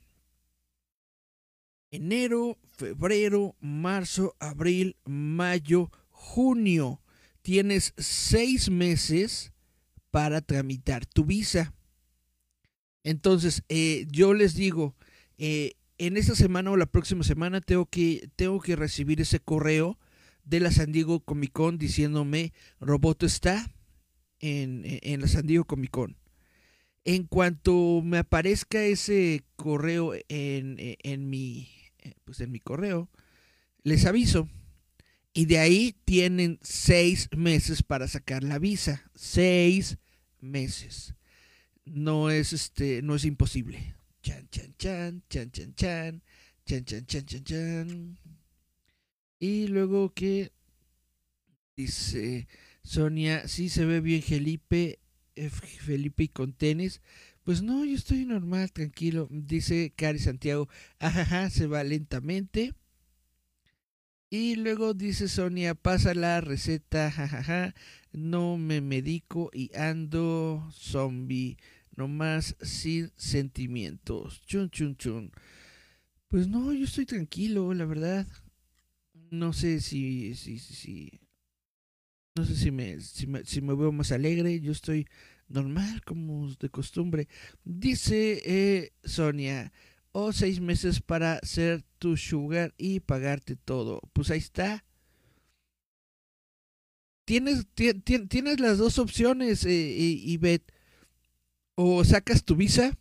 [1.93, 7.01] enero, febrero, marzo, abril, mayo, junio.
[7.43, 9.53] tienes seis meses
[10.11, 11.75] para tramitar tu visa.
[13.05, 14.95] Entonces, eh, yo les digo,
[15.39, 19.99] eh, en esta semana o la próxima semana tengo que, tengo que recibir ese correo
[20.45, 23.73] de la San Diego Comic Con diciéndome, Roboto está
[24.41, 26.17] en, en la San Diego Comic Con.
[27.05, 31.69] En cuanto me aparezca ese correo en, en, mi,
[32.25, 33.11] pues en mi correo,
[33.83, 34.49] les aviso.
[35.35, 39.11] Y de ahí tienen seis meses para sacar la visa.
[39.15, 39.99] Seis
[40.41, 41.15] meses.
[41.85, 43.95] No es este, no es imposible.
[44.23, 46.23] Chan, chan, chan, chan, chan, chan,
[46.67, 48.19] chan, chan, chan, chan, chan.
[49.41, 50.53] Y luego que
[51.77, 52.47] dice
[52.85, 55.01] Sonia, sí se ve bien Felipe,
[55.35, 57.01] eh, Felipe y con tenis.
[57.45, 59.29] Pues no, yo estoy normal, tranquilo.
[59.31, 60.69] Dice Cari Santiago,
[61.01, 62.75] ajaja, se va lentamente.
[64.31, 67.75] Y luego dice Sonia, pasa la receta, jajaja,
[68.13, 71.59] no me medico y ando zombie,
[71.97, 74.41] nomás sin sentimientos.
[74.47, 75.33] Chun, chun, chun.
[76.29, 78.27] Pues no, yo estoy tranquilo, la verdad.
[79.31, 81.21] No sé si, si, si,
[82.35, 85.07] no sé si me, si me, si me veo más alegre, yo estoy
[85.53, 87.29] normal como de costumbre.
[87.65, 89.73] Dice eh, Sonia,
[90.13, 94.01] o seis meses para ser tu sugar y pagarte todo.
[94.13, 94.85] Pues ahí está.
[97.25, 100.73] Tienes, tienes las dos opciones, eh, Bet.
[101.75, 102.93] O sacas tu visa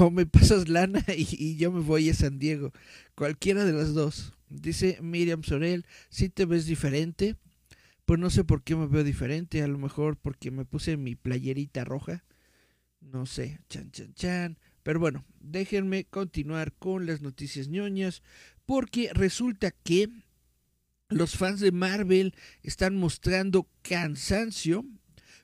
[0.00, 2.72] o me pasas lana y, yo me voy a San Diego.
[3.14, 4.32] Cualquiera de las dos.
[4.48, 7.36] Dice Miriam Sorel, si te ves diferente.
[8.08, 9.62] Pues no sé por qué me veo diferente.
[9.62, 12.24] A lo mejor porque me puse mi playerita roja.
[13.02, 13.60] No sé.
[13.68, 14.58] Chan, chan, chan.
[14.82, 18.22] Pero bueno, déjenme continuar con las noticias ñoñas,
[18.64, 20.08] porque resulta que
[21.10, 24.86] los fans de Marvel están mostrando cansancio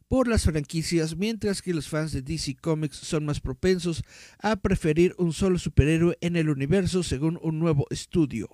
[0.09, 4.05] por las franquicias, mientras que los fans de DC Comics son más propensos
[4.39, 8.49] a preferir un solo superhéroe en el universo, según un nuevo estudio.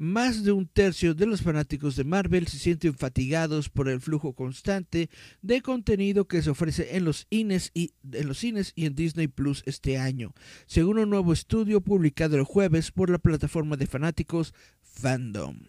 [0.00, 4.32] Más de un tercio de los fanáticos de Marvel se sienten fatigados por el flujo
[4.32, 5.10] constante
[5.42, 9.62] de contenido que se ofrece en los cines y en cines y en Disney Plus
[9.66, 10.32] este año,
[10.64, 15.64] según un nuevo estudio publicado el jueves por la plataforma de fanáticos Fandom.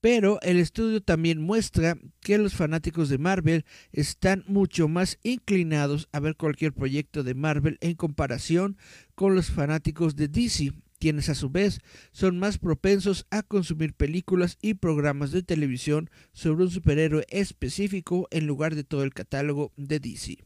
[0.00, 6.20] Pero el estudio también muestra que los fanáticos de Marvel están mucho más inclinados a
[6.20, 8.76] ver cualquier proyecto de Marvel en comparación
[9.16, 11.80] con los fanáticos de DC, quienes a su vez
[12.12, 18.46] son más propensos a consumir películas y programas de televisión sobre un superhéroe específico en
[18.46, 20.38] lugar de todo el catálogo de DC.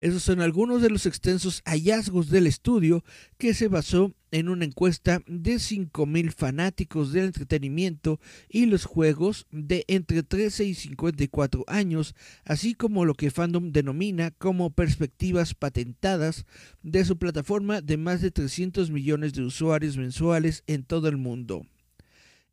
[0.00, 3.02] Esos son algunos de los extensos hallazgos del estudio
[3.38, 8.20] que se basó en una encuesta de 5.000 fanáticos del entretenimiento
[8.50, 14.32] y los juegos de entre 13 y 54 años, así como lo que Fandom denomina
[14.32, 16.44] como perspectivas patentadas
[16.82, 21.64] de su plataforma de más de 300 millones de usuarios mensuales en todo el mundo.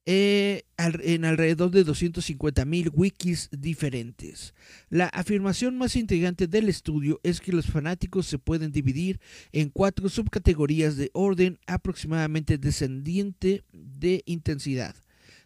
[0.05, 4.53] Eh, en alrededor de 250.000 wikis diferentes.
[4.89, 9.21] La afirmación más intrigante del estudio es que los fanáticos se pueden dividir
[9.53, 14.93] en cuatro subcategorías de orden aproximadamente descendiente de intensidad.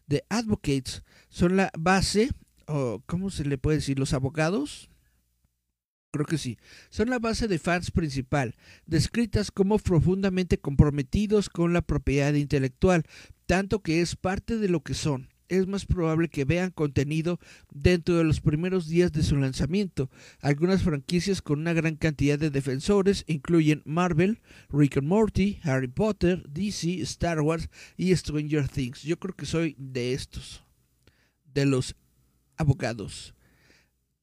[0.08, 2.32] The advocates son la base,
[2.65, 4.00] o ¿cómo se le puede decir?
[4.00, 4.89] Los abogados,
[6.12, 6.58] creo que sí,
[6.89, 13.04] son la base de fans principal, descritas como profundamente comprometidos con la propiedad intelectual,
[13.46, 15.30] tanto que es parte de lo que son.
[15.50, 17.39] Es más probable que vean contenido
[17.72, 20.10] dentro de los primeros días de su lanzamiento.
[20.41, 26.43] Algunas franquicias con una gran cantidad de defensores incluyen Marvel, Rick and Morty, Harry Potter,
[26.50, 29.04] DC, Star Wars y Stranger Things.
[29.04, 30.63] Yo creo que soy de estos,
[31.54, 31.96] de los
[32.58, 33.34] abogados.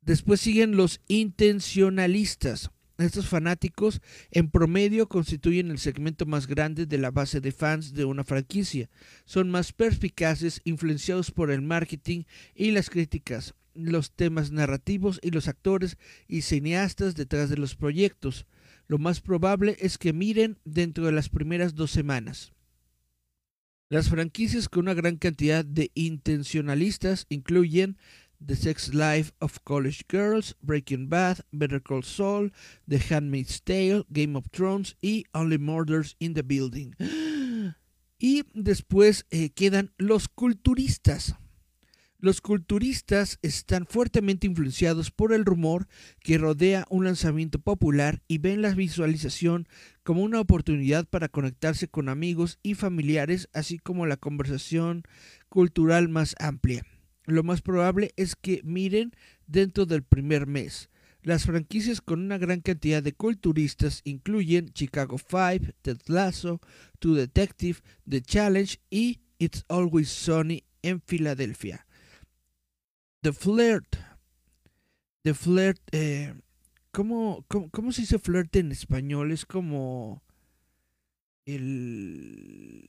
[0.04, 2.70] Después siguen los intencionalistas.
[2.98, 8.04] Estos fanáticos en promedio constituyen el segmento más grande de la base de fans de
[8.04, 8.88] una franquicia.
[9.24, 15.48] Son más perspicaces, influenciados por el marketing y las críticas, los temas narrativos y los
[15.48, 15.96] actores
[16.28, 18.46] y cineastas detrás de los proyectos.
[18.86, 22.52] Lo más probable es que miren dentro de las primeras dos semanas.
[23.90, 27.96] Las franquicias con una gran cantidad de intencionalistas incluyen
[28.40, 32.50] The Sex Life of College Girls, Breaking Bad, Better Call Saul,
[32.86, 36.94] The Handmaid's Tale, Game of Thrones y Only Murders in the Building.
[38.16, 41.34] Y después eh, quedan los culturistas.
[42.24, 45.88] Los culturistas están fuertemente influenciados por el rumor
[46.20, 49.68] que rodea un lanzamiento popular y ven la visualización
[50.04, 55.02] como una oportunidad para conectarse con amigos y familiares, así como la conversación
[55.50, 56.86] cultural más amplia.
[57.24, 59.12] Lo más probable es que miren
[59.46, 60.90] dentro del primer mes.
[61.22, 66.60] Las franquicias con una gran cantidad de culturistas incluyen Chicago 5, Ted Lasso,
[66.98, 71.86] True Detective, The Challenge y It's Always Sunny en Filadelfia.
[73.22, 73.96] The Flirt.
[75.22, 75.80] The Flirt.
[75.92, 76.34] Eh,
[76.90, 79.32] ¿cómo, cómo, se dice flirt en español?
[79.32, 80.22] Es como.
[81.46, 82.84] El.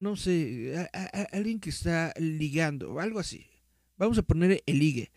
[0.00, 0.88] No sé.
[1.32, 3.00] alguien que está ligando.
[3.00, 3.46] Algo así.
[3.96, 5.10] Vamos a poner el ligue.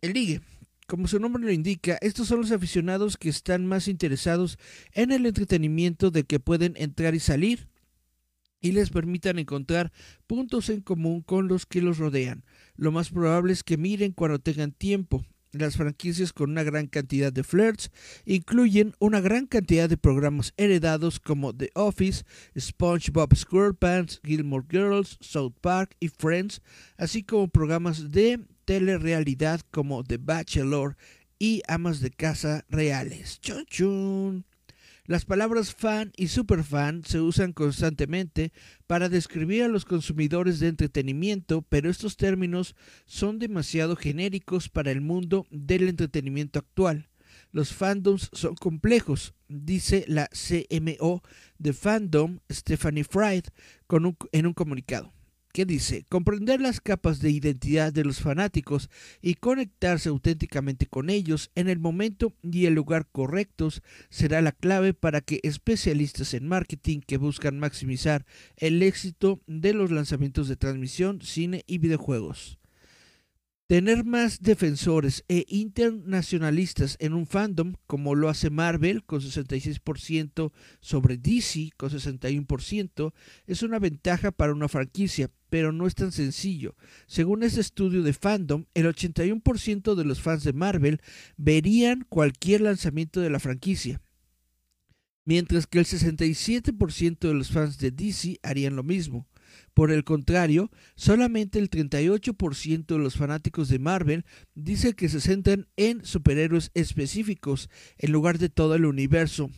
[0.00, 0.40] El ligue.
[0.86, 4.58] Como su nombre lo indica, estos son los aficionados que están más interesados
[4.92, 7.68] en el entretenimiento de que pueden entrar y salir
[8.60, 9.92] y les permitan encontrar
[10.26, 12.44] puntos en común con los que los rodean.
[12.74, 15.24] Lo más probable es que miren cuando tengan tiempo.
[15.52, 17.90] Las franquicias con una gran cantidad de flirts
[18.26, 22.24] incluyen una gran cantidad de programas heredados como The Office,
[22.58, 26.60] SpongeBob SquarePants, Gilmore Girls, South Park y Friends,
[26.98, 30.96] así como programas de telerrealidad como The Bachelor
[31.38, 33.40] y Amas de Casa Reales.
[33.40, 34.57] ¡Chun, chun!
[35.08, 38.52] Las palabras fan y superfan se usan constantemente
[38.86, 45.00] para describir a los consumidores de entretenimiento, pero estos términos son demasiado genéricos para el
[45.00, 47.08] mundo del entretenimiento actual.
[47.52, 51.22] Los fandoms son complejos, dice la CMO
[51.56, 53.44] de Fandom Stephanie Fried
[54.32, 55.14] en un comunicado
[55.58, 58.88] que dice, comprender las capas de identidad de los fanáticos
[59.20, 64.94] y conectarse auténticamente con ellos en el momento y el lugar correctos será la clave
[64.94, 68.24] para que especialistas en marketing que buscan maximizar
[68.56, 72.57] el éxito de los lanzamientos de transmisión, cine y videojuegos.
[73.68, 81.18] Tener más defensores e internacionalistas en un fandom, como lo hace Marvel con 66% sobre
[81.18, 83.12] DC con 61%,
[83.46, 86.76] es una ventaja para una franquicia, pero no es tan sencillo.
[87.06, 91.02] Según este estudio de fandom, el 81% de los fans de Marvel
[91.36, 94.00] verían cualquier lanzamiento de la franquicia,
[95.26, 99.26] mientras que el 67% de los fans de DC harían lo mismo.
[99.74, 105.66] Por el contrario, solamente el 38% de los fanáticos de Marvel dice que se centran
[105.76, 109.50] en superhéroes específicos en lugar de todo el universo.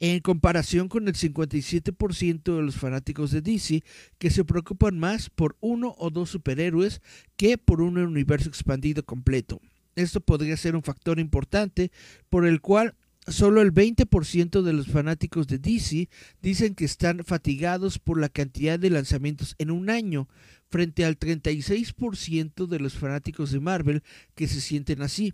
[0.00, 3.82] En comparación con el 57% de los fanáticos de DC
[4.18, 7.00] que se preocupan más por uno o dos superhéroes
[7.36, 9.60] que por un universo expandido completo.
[9.96, 11.92] Esto podría ser un factor importante
[12.28, 16.10] por el cual Solo el 20% de los fanáticos de DC
[16.42, 20.28] dicen que están fatigados por la cantidad de lanzamientos en un año,
[20.68, 24.02] frente al 36% de los fanáticos de Marvel
[24.34, 25.32] que se sienten así.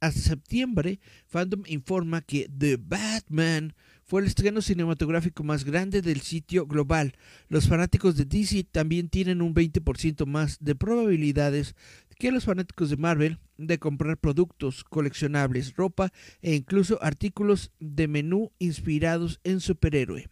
[0.00, 6.66] Hasta septiembre, Fandom informa que The Batman fue el estreno cinematográfico más grande del sitio
[6.66, 7.14] global.
[7.48, 11.76] Los fanáticos de DC también tienen un 20% más de probabilidades
[12.20, 18.52] que los fanáticos de Marvel de comprar productos coleccionables, ropa e incluso artículos de menú
[18.58, 20.28] inspirados en superhéroe.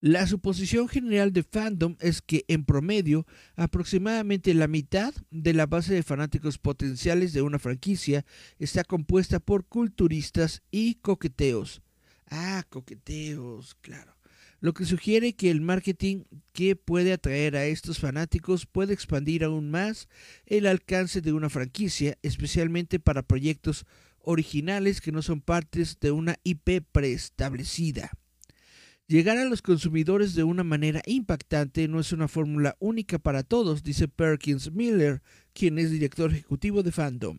[0.00, 5.92] La suposición general de fandom es que en promedio aproximadamente la mitad de la base
[5.92, 8.24] de fanáticos potenciales de una franquicia
[8.58, 11.82] está compuesta por culturistas y coqueteos.
[12.30, 14.17] Ah, coqueteos, claro
[14.60, 19.70] lo que sugiere que el marketing que puede atraer a estos fanáticos puede expandir aún
[19.70, 20.08] más
[20.46, 23.86] el alcance de una franquicia, especialmente para proyectos
[24.20, 28.10] originales que no son partes de una IP preestablecida.
[29.06, 33.82] Llegar a los consumidores de una manera impactante no es una fórmula única para todos,
[33.82, 35.22] dice Perkins Miller,
[35.54, 37.38] quien es director ejecutivo de Fandom.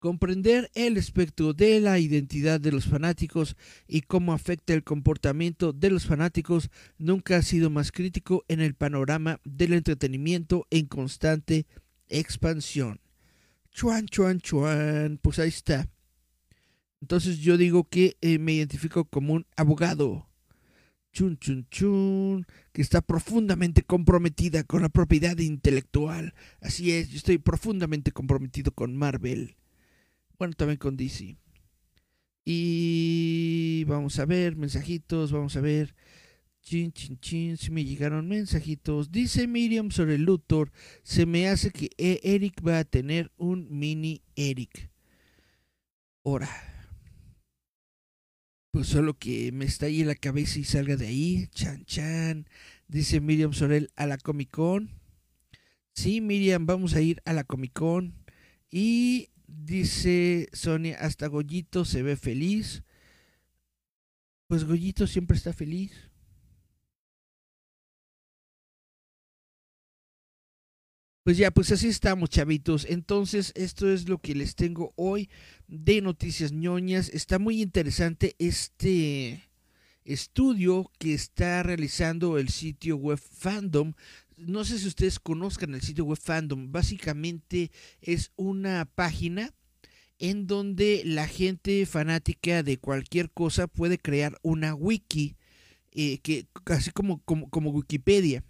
[0.00, 3.54] Comprender el espectro de la identidad de los fanáticos
[3.86, 8.74] y cómo afecta el comportamiento de los fanáticos nunca ha sido más crítico en el
[8.74, 11.66] panorama del entretenimiento en constante
[12.08, 12.98] expansión.
[13.72, 15.86] Chuan, chuan, chuan, pues ahí está.
[17.02, 20.30] Entonces yo digo que eh, me identifico como un abogado.
[21.12, 26.32] Chun, chun, chun, que está profundamente comprometida con la propiedad intelectual.
[26.62, 29.56] Así es, yo estoy profundamente comprometido con Marvel.
[30.40, 31.36] Bueno, también con DC.
[32.46, 35.94] Y vamos a ver, mensajitos, vamos a ver.
[36.62, 39.12] Chin, chin, chin, si me llegaron mensajitos.
[39.12, 44.22] Dice Miriam sobre Luthor, se me hace que e- Eric va a tener un mini
[44.34, 44.90] Eric.
[46.24, 46.48] Ahora.
[48.70, 51.48] Pues solo que me en la cabeza y salga de ahí.
[51.48, 52.48] Chan, chan.
[52.88, 54.88] Dice Miriam Sorel a la Comic Con.
[55.92, 58.14] Sí, Miriam, vamos a ir a la Comic Con.
[58.70, 62.84] Y Dice Sonia, hasta Goyito se ve feliz.
[64.46, 65.92] Pues Goyito siempre está feliz.
[71.24, 72.86] Pues ya, pues así estamos, chavitos.
[72.88, 75.28] Entonces, esto es lo que les tengo hoy
[75.66, 77.08] de Noticias ñoñas.
[77.08, 79.50] Está muy interesante este
[80.04, 83.92] estudio que está realizando el sitio web Fandom.
[84.46, 86.72] No sé si ustedes conozcan el sitio web Fandom.
[86.72, 87.70] Básicamente
[88.00, 89.52] es una página
[90.18, 95.36] en donde la gente fanática de cualquier cosa puede crear una wiki,
[95.92, 98.44] eh, que así como, como, como Wikipedia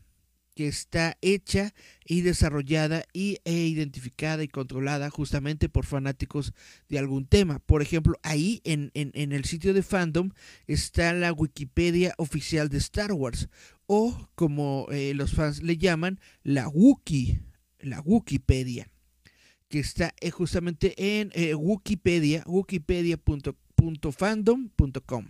[0.55, 1.73] que está hecha
[2.05, 6.53] y desarrollada y, e identificada y controlada justamente por fanáticos
[6.89, 7.61] de algún tema.
[7.61, 10.33] Por ejemplo, ahí en, en, el sitio de fandom
[10.67, 13.49] está la Wikipedia oficial de Star Wars
[13.93, 17.41] o como eh, los fans le llaman, la Wookie,
[17.81, 18.89] la Wikipedia,
[19.69, 25.25] que está eh, justamente en eh, Wikipedia, wikipedia.fandom.com.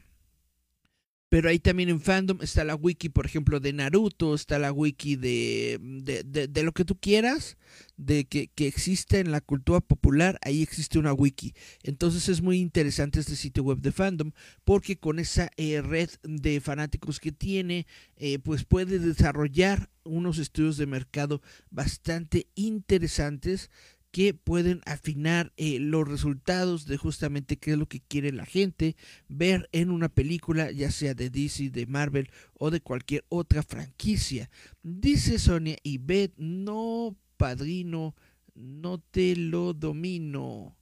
[1.31, 5.15] Pero ahí también en fandom está la wiki, por ejemplo, de Naruto, está la wiki
[5.15, 7.57] de, de, lo que tú quieras,
[7.97, 11.55] de que, que existe en la cultura popular, ahí existe una wiki.
[11.85, 14.33] Entonces es muy interesante este sitio web de fandom,
[14.65, 20.79] porque con esa eh, red de fanáticos que tiene, eh, pues puede desarrollar unos estudios
[20.79, 23.71] de mercado bastante interesantes
[24.11, 28.97] que pueden afinar eh, los resultados de justamente qué es lo que quiere la gente
[29.29, 34.51] ver en una película, ya sea de DC, de Marvel o de cualquier otra franquicia.
[34.83, 38.15] Dice Sonia y Beth, no, padrino,
[38.55, 40.77] no te lo domino.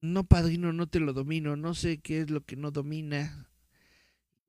[0.00, 1.54] No, padrino, no te lo domino.
[1.56, 3.51] No sé qué es lo que no domina.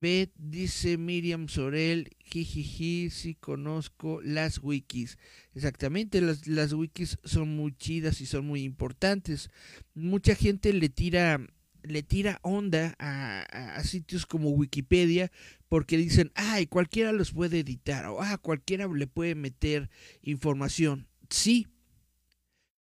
[0.04, 5.18] Beth, dice Miriam Sorel, jijiji, sí conozco las wikis.
[5.56, 9.50] Exactamente, las, las, wikis son muy chidas y son muy importantes.
[9.94, 11.40] Mucha gente le tira,
[11.84, 13.44] le tira onda a,
[13.78, 15.32] a, sitios como Wikipedia
[15.70, 19.90] porque dicen, ay, cualquiera los puede editar o ah, cualquiera le puede meter
[20.22, 21.08] información.
[21.30, 21.70] Sí,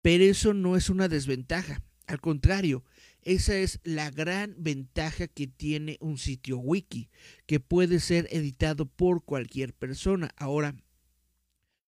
[0.00, 1.82] pero eso no es una desventaja.
[2.06, 2.82] Al contrario,
[3.22, 7.08] esa es la gran ventaja que tiene un sitio wiki,
[7.46, 10.30] que puede ser editado por cualquier persona.
[10.36, 10.74] Ahora,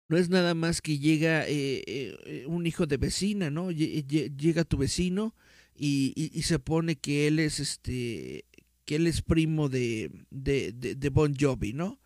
[0.08, 3.70] no es nada más que llega eh, eh, un hijo de vecina, ¿no?
[3.70, 5.34] Llega tu vecino
[5.74, 8.44] y, se pone que él es este
[8.86, 12.00] que él es primo de, de, de Bon Jovi, ¿no?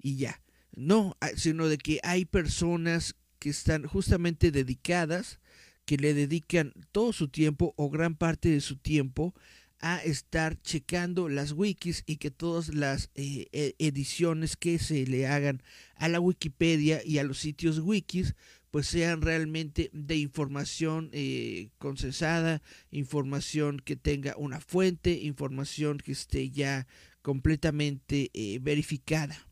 [0.00, 0.40] Y ya.
[0.76, 5.40] No, sino de que hay personas que están justamente dedicadas
[5.88, 9.34] que le dedican todo su tiempo o gran parte de su tiempo
[9.80, 15.26] a estar checando las wikis y que todas las eh, e, ediciones que se le
[15.26, 15.62] hagan
[15.94, 18.34] a la Wikipedia y a los sitios wikis
[18.70, 22.60] pues sean realmente de información eh, concesada,
[22.90, 26.86] información que tenga una fuente, información que esté ya
[27.22, 29.47] completamente eh, verificada.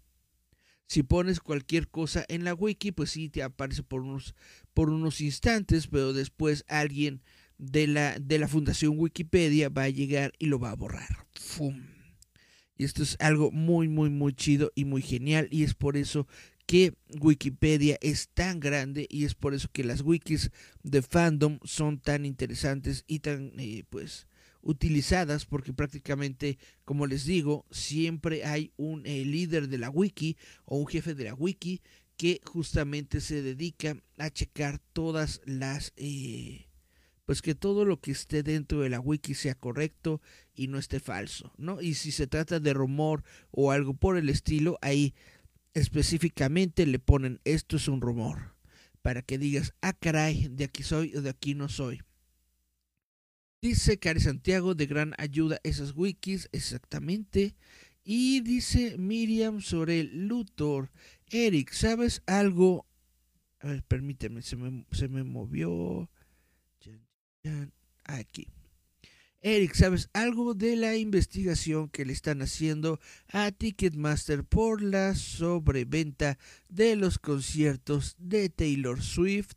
[0.86, 4.34] Si pones cualquier cosa en la wiki, pues sí te aparece por unos,
[4.72, 7.22] por unos instantes, pero después alguien
[7.58, 11.26] de la, de la Fundación Wikipedia va a llegar y lo va a borrar.
[11.34, 11.82] ¡Fum!
[12.78, 15.48] Y esto es algo muy, muy, muy chido y muy genial.
[15.50, 16.26] Y es por eso
[16.66, 20.50] que Wikipedia es tan grande y es por eso que las wikis
[20.82, 24.26] de fandom son tan interesantes y tan, eh, pues,
[24.66, 30.76] utilizadas porque prácticamente, como les digo, siempre hay un eh, líder de la wiki o
[30.76, 31.80] un jefe de la wiki
[32.16, 35.92] que justamente se dedica a checar todas las...
[35.96, 36.66] Eh,
[37.26, 40.20] pues que todo lo que esté dentro de la wiki sea correcto
[40.54, 41.80] y no esté falso, ¿no?
[41.80, 45.12] Y si se trata de rumor o algo por el estilo, ahí
[45.74, 48.54] específicamente le ponen esto es un rumor,
[49.02, 52.00] para que digas, ah caray, de aquí soy o de aquí no soy.
[53.62, 57.56] Dice Cari Santiago, de gran ayuda esas wikis, exactamente.
[58.04, 60.90] Y dice Miriam Sorel Luthor,
[61.28, 62.86] Eric, ¿sabes algo?
[63.60, 66.08] A ver, permíteme, se me, se me movió.
[68.04, 68.46] Aquí.
[69.40, 76.38] Eric, ¿sabes algo de la investigación que le están haciendo a Ticketmaster por la sobreventa
[76.68, 79.54] de los conciertos de Taylor Swift?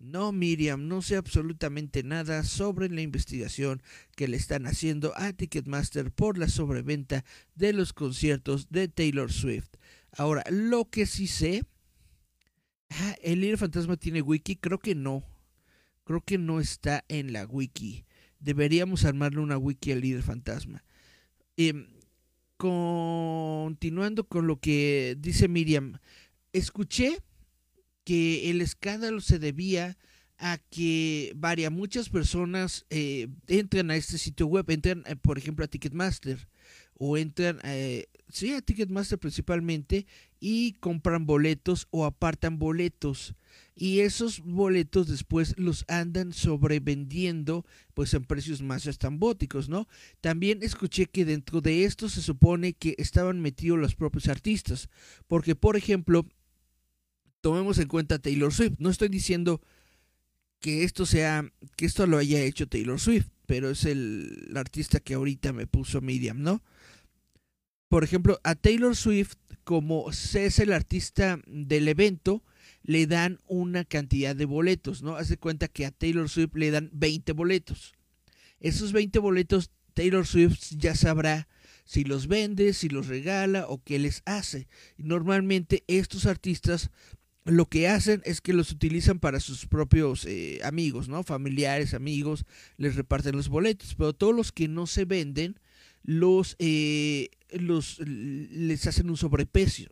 [0.00, 3.82] No, Miriam, no sé absolutamente nada sobre la investigación
[4.16, 7.22] que le están haciendo a Ticketmaster por la sobreventa
[7.54, 9.68] de los conciertos de Taylor Swift.
[10.12, 11.64] Ahora, lo que sí sé,
[12.88, 14.56] ah, ¿el líder fantasma tiene wiki?
[14.56, 15.22] Creo que no.
[16.04, 18.06] Creo que no está en la wiki.
[18.38, 20.82] Deberíamos armarle una wiki al líder fantasma.
[21.58, 21.88] Em,
[22.56, 25.98] continuando con lo que dice Miriam,
[26.54, 27.18] escuché
[28.10, 29.96] que el escándalo se debía
[30.36, 35.64] a que varia muchas personas eh, entran a este sitio web, entran eh, por ejemplo
[35.64, 36.48] a Ticketmaster
[36.98, 40.06] o entran, eh, sí, a Ticketmaster principalmente,
[40.40, 43.36] y compran boletos o apartan boletos.
[43.76, 49.86] Y esos boletos después los andan sobrevendiendo pues en precios más estambóticos, ¿no?
[50.20, 54.88] También escuché que dentro de esto se supone que estaban metidos los propios artistas.
[55.28, 56.26] Porque, por ejemplo,
[57.40, 58.74] tomemos en cuenta Taylor Swift.
[58.78, 59.60] No estoy diciendo
[60.60, 65.14] que esto sea, que esto lo haya hecho Taylor Swift, pero es el, artista que
[65.14, 66.62] ahorita me puso Medium, ¿no?
[67.88, 69.34] Por ejemplo, a Taylor Swift,
[69.64, 72.44] como es el artista del evento,
[72.82, 75.16] le dan una cantidad de boletos, ¿no?
[75.16, 77.94] Hace cuenta que a Taylor Swift le dan 20 boletos.
[78.60, 81.48] Esos 20 boletos, Taylor Swift ya sabrá
[81.84, 84.68] si los vende, si los regala o qué les hace.
[84.96, 86.90] Normalmente estos artistas
[87.44, 91.22] lo que hacen es que los utilizan para sus propios eh, amigos, ¿no?
[91.22, 92.44] Familiares, amigos,
[92.76, 95.58] les reparten los boletos, pero todos los que no se venden,
[96.02, 99.90] los, eh, los les hacen un sobreprecio.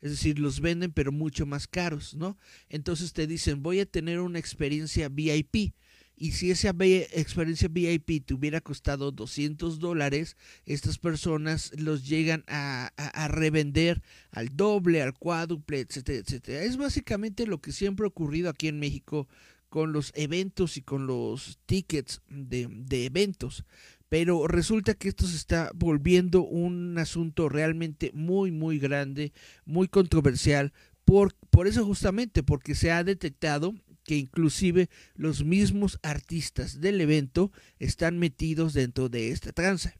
[0.00, 2.36] Es decir, los venden pero mucho más caros, ¿no?
[2.68, 5.72] Entonces te dicen, voy a tener una experiencia VIP
[6.16, 12.92] y si esa experiencia VIP te hubiera costado 200 dólares, estas personas los llegan a,
[13.28, 16.62] revender al doble, al cuádruple, etcétera, etcétera.
[16.62, 19.28] Es básicamente lo que siempre ha ocurrido aquí en México
[19.68, 23.64] con los eventos y con los tickets de, de eventos.
[24.08, 29.32] Pero resulta que esto se está volviendo un asunto realmente muy, muy grande,
[29.64, 30.72] muy controversial,
[31.04, 33.74] por, por, eso justamente, porque se ha detectado
[34.04, 39.96] que inclusive los mismos artistas del evento están metidos dentro de esta tranza.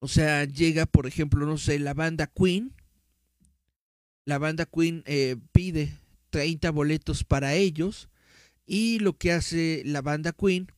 [0.00, 2.74] O sea, llega, por ejemplo, no sé, la banda Queen.
[4.24, 5.92] La banda Queen eh, pide
[6.30, 8.08] 30 boletos para ellos
[8.66, 10.68] y lo que hace la banda Queen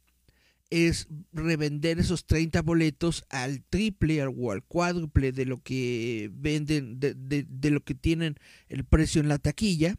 [0.71, 7.15] es revender esos 30 boletos al triple o al cuádruple de lo que venden, de,
[7.15, 8.37] de lo que tienen
[8.69, 9.99] el precio en la taquilla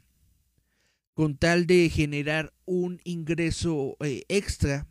[1.14, 4.88] con tal de generar un ingreso eh, extra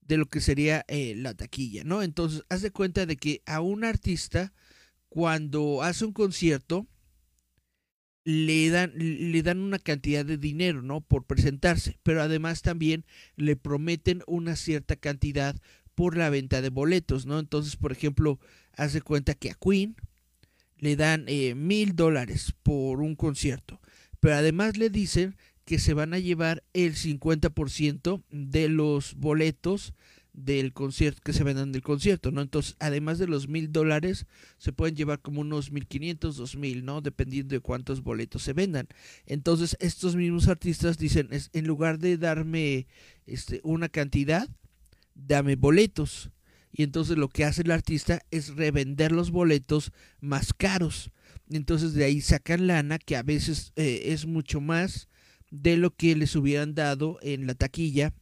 [0.00, 2.02] de lo que sería eh, la taquilla, ¿no?
[2.02, 4.52] Entonces, haz de cuenta de que a un artista,
[5.08, 6.86] cuando hace un concierto,
[8.24, 11.02] le dan, le dan una cantidad de dinero, ¿no?
[11.02, 13.04] Por presentarse, pero además también
[13.36, 15.56] le prometen una cierta cantidad
[15.94, 17.38] por la venta de boletos, ¿no?
[17.38, 18.40] Entonces, por ejemplo,
[18.72, 19.96] haz de cuenta que a Queen
[20.78, 23.80] le dan eh, mil dólares por un concierto
[24.20, 29.92] pero además le dicen que se van a llevar el 50% de los boletos
[30.32, 32.40] del concierto que se vendan del concierto, ¿no?
[32.40, 34.26] Entonces, además de los mil dólares,
[34.58, 37.00] se pueden llevar como unos mil quinientos, dos mil, ¿no?
[37.00, 38.86] Dependiendo de cuántos boletos se vendan.
[39.26, 42.86] Entonces, estos mismos artistas dicen, es, en lugar de darme
[43.26, 44.48] este, una cantidad,
[45.14, 46.30] dame boletos.
[46.70, 51.10] Y entonces lo que hace el artista es revender los boletos más caros.
[51.50, 55.08] Entonces de ahí sacan lana que a veces eh, es mucho más
[55.50, 58.14] de lo que les hubieran dado en la taquilla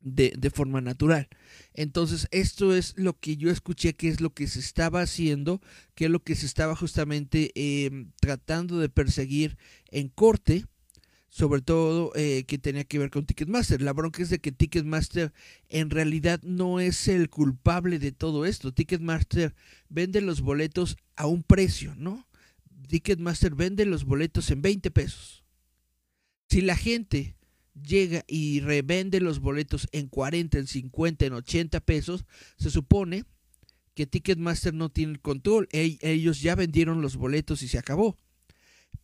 [0.00, 1.28] de, de, forma natural.
[1.74, 5.60] Entonces, esto es lo que yo escuché que es lo que se estaba haciendo,
[5.94, 9.56] que es lo que se estaba justamente em, tratando de perseguir
[9.90, 10.66] en corte,
[11.28, 13.80] sobre todo eh, que tenía que ver con Ticketmaster.
[13.80, 15.32] La bronca es de que Ticketmaster
[15.68, 18.72] en realidad no es el culpable de todo esto.
[18.72, 19.54] Ticketmaster
[19.88, 22.26] vende los boletos a un precio, ¿no?
[22.88, 25.44] Ticketmaster vende los boletos en 20 pesos.
[26.48, 27.36] Si la gente
[27.80, 32.24] llega y revende los boletos en 40, en 50, en 80 pesos,
[32.56, 33.24] se supone
[33.94, 35.68] que Ticketmaster no tiene el control.
[35.72, 38.16] Ellos ya vendieron los boletos y se acabó.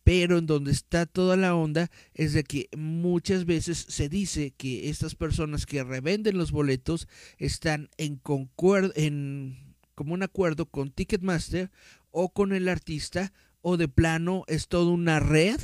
[0.03, 4.89] Pero en donde está toda la onda es de que muchas veces se dice que
[4.89, 7.07] estas personas que revenden los boletos
[7.37, 11.69] están en concuerdo, en como un acuerdo con Ticketmaster
[12.11, 15.59] o con el artista o de plano es toda una red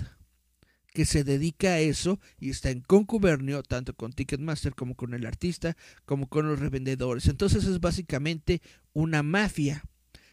[0.96, 5.26] que se dedica a eso y está en concubernio tanto con Ticketmaster como con el
[5.26, 5.76] artista
[6.06, 7.28] como con los revendedores.
[7.28, 8.62] Entonces es básicamente
[8.94, 9.84] una mafia,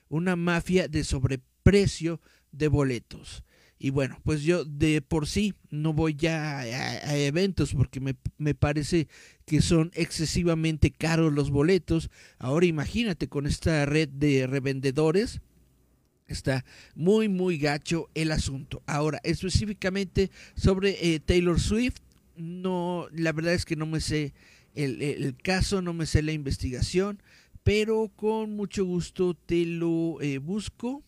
[0.08, 2.20] una mafia de sobreprecio
[2.52, 3.44] de boletos.
[3.78, 8.54] Y bueno, pues yo de por sí no voy ya a, eventos porque me, me,
[8.54, 9.08] parece
[9.44, 12.08] que son excesivamente caros los boletos.
[12.38, 15.40] Ahora imagínate con esta red de revendedores
[16.32, 16.64] Está
[16.94, 18.82] muy, muy gacho el asunto.
[18.86, 22.00] Ahora, específicamente sobre eh, Taylor Swift,
[22.36, 24.32] no, la verdad es que no me sé
[24.74, 27.22] el, caso, no me sé la investigación,
[27.62, 31.02] pero con mucho gusto te lo eh, busco.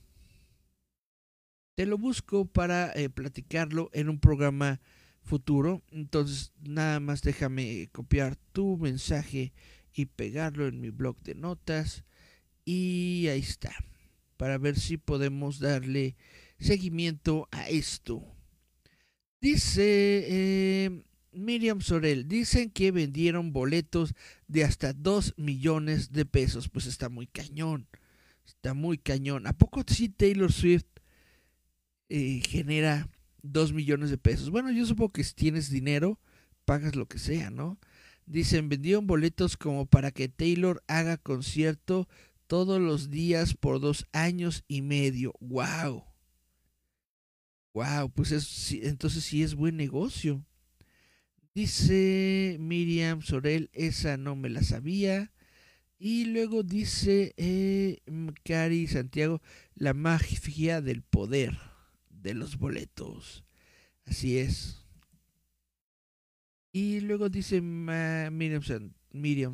[1.75, 4.81] Te lo busco para eh, platicarlo en un programa
[5.25, 5.83] futuro.
[5.91, 9.53] Entonces, nada más déjame copiar tu mensaje
[9.95, 12.05] y pegarlo en mi blog de notas
[12.65, 13.73] Y ahí está,
[14.45, 16.17] para ver si podemos darle
[16.59, 18.23] seguimiento a esto.
[19.41, 24.13] Dice eh, Miriam Sorel, dicen que vendieron boletos
[24.47, 26.69] de hasta 2 millones de pesos.
[26.69, 27.89] Pues está muy cañón,
[28.45, 29.47] está muy cañón.
[29.47, 30.85] ¿A poco sí Taylor Swift
[32.11, 33.09] eh, genera
[33.41, 34.51] 2 millones de pesos?
[34.51, 36.21] Bueno, yo supongo que si tienes dinero,
[36.67, 37.79] pagas lo que sea, ¿no?
[38.27, 42.07] Dicen, vendieron boletos como para que Taylor haga concierto
[42.55, 45.35] todos los días por dos años y medio.
[45.41, 46.05] ¡Wow!
[47.73, 50.47] Wow, pues es, entonces sí es buen negocio.
[51.53, 55.33] Dice Miriam Sorel, esa no me la sabía.
[55.99, 57.99] Y luego dice eh,
[58.45, 59.43] Cari Santiago,
[59.75, 61.59] la magia del poder
[62.09, 63.43] de los boletos.
[64.07, 64.87] Así es.
[66.71, 68.63] Y luego dice Miriam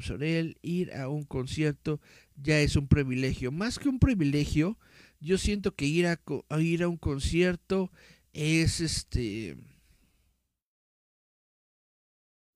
[0.03, 1.99] Sorel, ir a un concierto
[2.43, 3.53] ya es un privilegio.
[3.53, 4.78] Más que un privilegio,
[5.20, 6.20] yo siento que ir a,
[6.59, 7.91] ir a un concierto
[8.32, 9.57] es este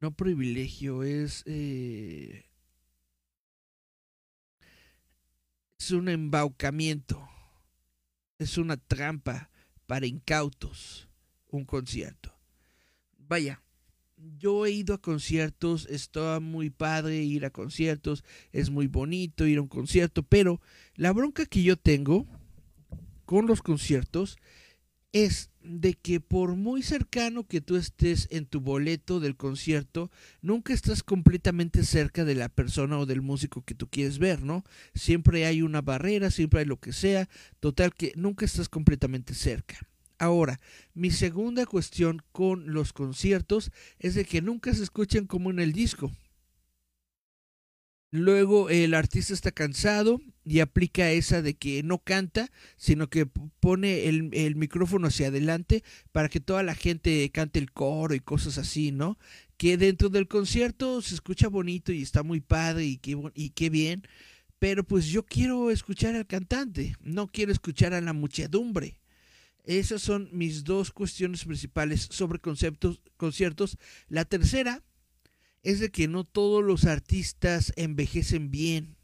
[0.01, 2.47] no privilegio es eh,
[5.78, 7.28] es un embaucamiento
[8.39, 9.51] es una trampa
[9.87, 11.09] para incautos
[11.49, 12.39] un concierto
[13.18, 13.64] vaya
[14.39, 19.59] yo he ido a conciertos, está muy padre ir a conciertos, es muy bonito ir
[19.59, 20.61] a un concierto, pero
[20.95, 22.27] la bronca que yo tengo
[23.25, 24.37] con los conciertos
[25.12, 30.11] es de que por muy cercano que tú estés en tu boleto del concierto,
[30.43, 34.64] nunca estás completamente cerca de la persona o del músico que tú quieres ver, ¿no?
[34.95, 37.29] Siempre hay una barrera, siempre hay lo que sea,
[37.61, 39.79] total que nunca estás completamente cerca.
[40.25, 40.59] Ahora,
[40.95, 45.75] mi segunda cuestión con los conciertos es de que nunca se escuchan como en el
[45.75, 46.11] disco.
[48.11, 53.27] Luego el artista está cansado y aplica esa de que no canta, sino que
[53.61, 58.57] pone el, micrófono hacia adelante para que toda la gente cante el coro y cosas
[58.57, 59.18] así, ¿no?
[59.59, 63.68] Que dentro del concierto se escucha bonito y está muy padre y qué, y qué
[63.68, 64.09] bien,
[64.59, 68.97] pero pues yo quiero escuchar al cantante, no quiero escuchar a la muchedumbre.
[69.65, 73.79] Esas son mis dos cuestiones principales sobre conciertos.
[74.09, 74.83] La tercera
[75.62, 78.97] es de que no todos los artistas envejecen bien.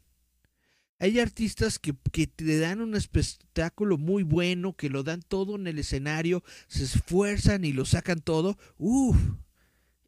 [0.99, 5.65] Hay artistas que, que, te dan un espectáculo muy bueno, que lo dan todo en
[5.65, 8.59] el escenario, se esfuerzan y lo sacan todo.
[8.77, 9.17] Uf.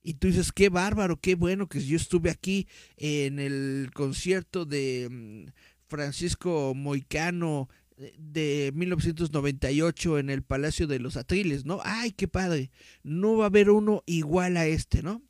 [0.03, 5.07] Y tú dices, qué bárbaro, qué bueno que yo estuve aquí en el concierto de
[5.09, 5.45] mm,
[5.87, 7.69] Francisco Moicano
[8.17, 11.79] de 1998 en el Palacio de los Atriles, ¿no?
[11.83, 12.71] ¡Ay, qué padre!
[13.03, 15.21] No va a haber uno igual a este, ¿no?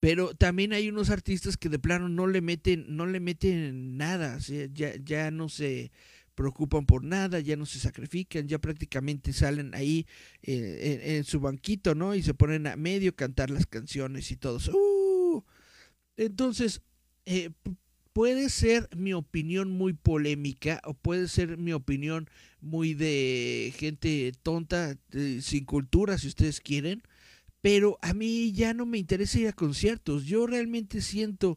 [0.00, 4.38] Pero también hay unos artistas que de plano no le meten, no le meten nada,
[4.38, 5.92] ya, ya no se
[6.34, 10.06] preocupan por nada, ya no se sacrifican, ya prácticamente salen ahí
[10.42, 12.14] eh, en, su banquito, ¿no?
[12.14, 14.58] Y se ponen a medio cantar las canciones y todo.
[14.72, 15.44] ¡Uh!
[16.16, 16.82] Entonces,
[17.26, 17.50] eh,
[18.12, 22.28] puede ser mi opinión muy polémica o puede ser mi opinión
[22.60, 24.96] muy de gente tonta,
[25.40, 27.02] sin cultura, si ustedes quieren,
[27.60, 30.24] pero a mí ya no me interesa ir a conciertos.
[30.24, 31.56] Yo realmente siento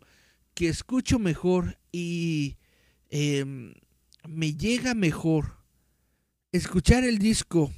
[0.54, 2.58] que escucho mejor y
[3.10, 3.74] em,
[4.28, 5.58] me llega mejor
[6.52, 7.72] escuchar el disco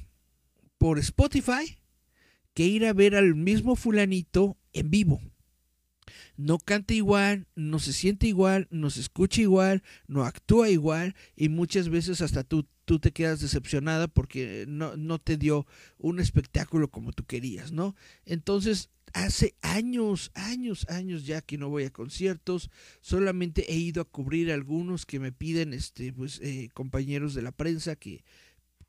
[0.78, 1.78] por Spotify
[2.54, 5.20] que ir a ver al mismo fulanito en vivo.
[6.38, 11.48] No canta igual, no se siente igual, no se escucha igual, no actúa igual y
[11.48, 15.66] muchas veces hasta tú tú te quedas decepcionada porque no, no te dio
[15.98, 17.94] un espectáculo como tú querías, ¿no?
[18.24, 22.70] Entonces, hace años, años, años ya que no voy a conciertos,
[23.02, 27.52] solamente he ido a cubrir algunos que me piden, este, pues, eh, compañeros de la
[27.52, 28.24] prensa que,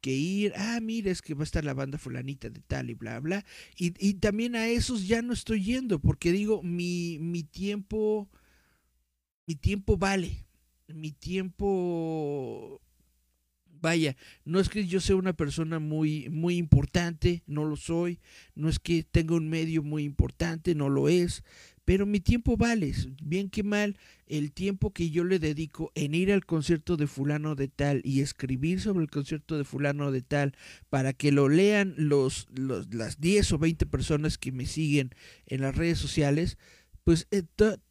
[0.01, 2.93] que ir, ah, mira, es que va a estar la banda fulanita de tal y
[2.93, 3.45] bla, bla.
[3.77, 8.29] Y, y también a esos ya no estoy yendo, porque digo, mi, mi tiempo,
[9.45, 10.45] mi tiempo vale,
[10.87, 12.81] mi tiempo
[13.81, 18.19] vaya, no es que yo sea una persona muy, muy importante, no lo soy,
[18.55, 21.43] no es que tenga un medio muy importante, no lo es,
[21.89, 26.31] pero mi tiempo vale, bien que mal, el tiempo que yo le dedico en ir
[26.31, 30.53] al concierto de fulano de tal y escribir sobre el concierto de fulano de tal
[30.91, 32.45] para que lo lean los,
[32.91, 35.15] las 10 o 20 personas que me siguen
[35.47, 36.59] en las redes sociales,
[37.03, 37.41] pues eh,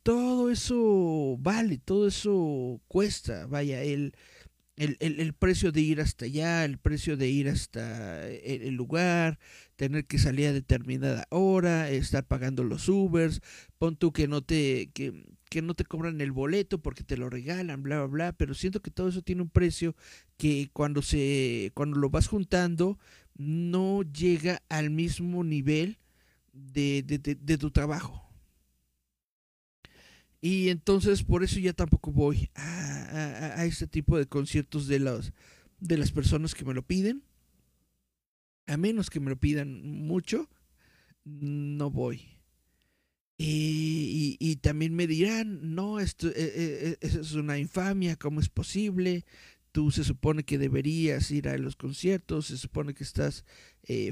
[0.04, 4.14] todo eso vale, todo eso cuesta, vaya, el
[4.78, 9.38] el, el, precio de ir hasta allá, el precio de ir hasta el, lugar,
[9.76, 13.40] tener que salir a determinada hora, estar pagando los Ubers,
[13.78, 17.28] pon tú que no te, que, que no te cobran el boleto porque te lo
[17.28, 19.96] regalan, bla, bla, bla, pero siento que todo eso tiene un precio
[20.36, 22.98] que cuando se, cuando lo vas juntando,
[23.36, 25.98] no llega al mismo nivel
[26.52, 28.27] de, de, de, tu trabajo.
[30.40, 35.32] Y entonces por eso ya tampoco voy a, a, este tipo de conciertos de, los,
[35.80, 37.24] de las personas que me lo piden.
[38.66, 40.48] A menos que me lo pidan mucho,
[41.24, 42.38] no voy.
[43.40, 48.48] Y, y, también me dirán, no, esto eh, eh, eh, es una infamia, ¿cómo es
[48.48, 49.24] posible?
[49.70, 53.44] Tú se supone que deberías ir a los conciertos, se supone que estás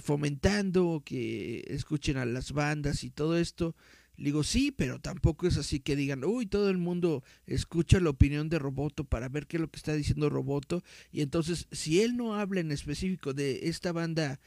[0.03, 3.75] fomentando que escuchen a las bandas y todo esto.
[4.17, 8.11] Le digo, sí, pero tampoco es así que digan, uy, todo el mundo escucha la
[8.11, 10.83] opinión de Roboto para ver qué es lo que está diciendo Roboto.
[11.13, 14.41] Y entonces, si él no habla en específico de esta banda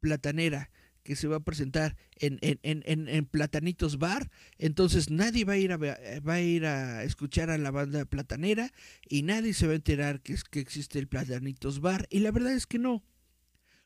[0.00, 0.70] platanera,
[1.08, 4.30] que se va a presentar en, en, en, en, Platanitos Bar.
[4.58, 8.74] Entonces nadie va a, ir a, va a ir a escuchar a la banda platanera
[9.08, 12.06] y nadie se va a enterar que, es, que existe el Platanitos Bar.
[12.10, 13.02] Y la verdad es que no.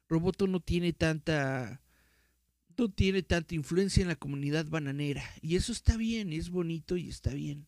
[0.09, 1.82] Roboto no tiene tanta
[2.77, 5.23] no tiene tanta influencia en la comunidad bananera.
[5.41, 7.67] Y eso está bien, es bonito y está bien.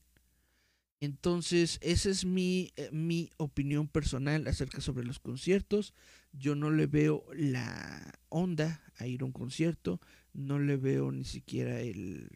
[1.00, 5.92] Entonces, esa es mi, eh, mi opinión personal acerca sobre los conciertos.
[6.32, 10.00] Yo no le veo la onda a ir a un concierto,
[10.32, 12.30] no le veo ni siquiera el,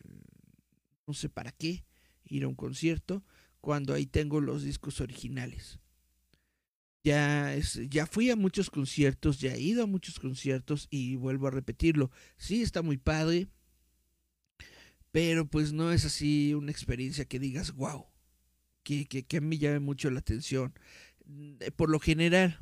[1.06, 1.84] no sé para qué
[2.24, 3.24] ir a un concierto
[3.60, 5.78] cuando ahí tengo los discos originales.
[7.04, 11.46] Ya, es, ya fui a muchos conciertos, ya he ido a muchos conciertos y vuelvo
[11.46, 12.10] a repetirlo.
[12.36, 13.48] Sí, está muy padre,
[15.10, 18.06] pero pues no es así una experiencia que digas, wow
[19.06, 20.72] que, que, a mí llame mucho la atención.
[21.60, 22.58] Eh, por lo general,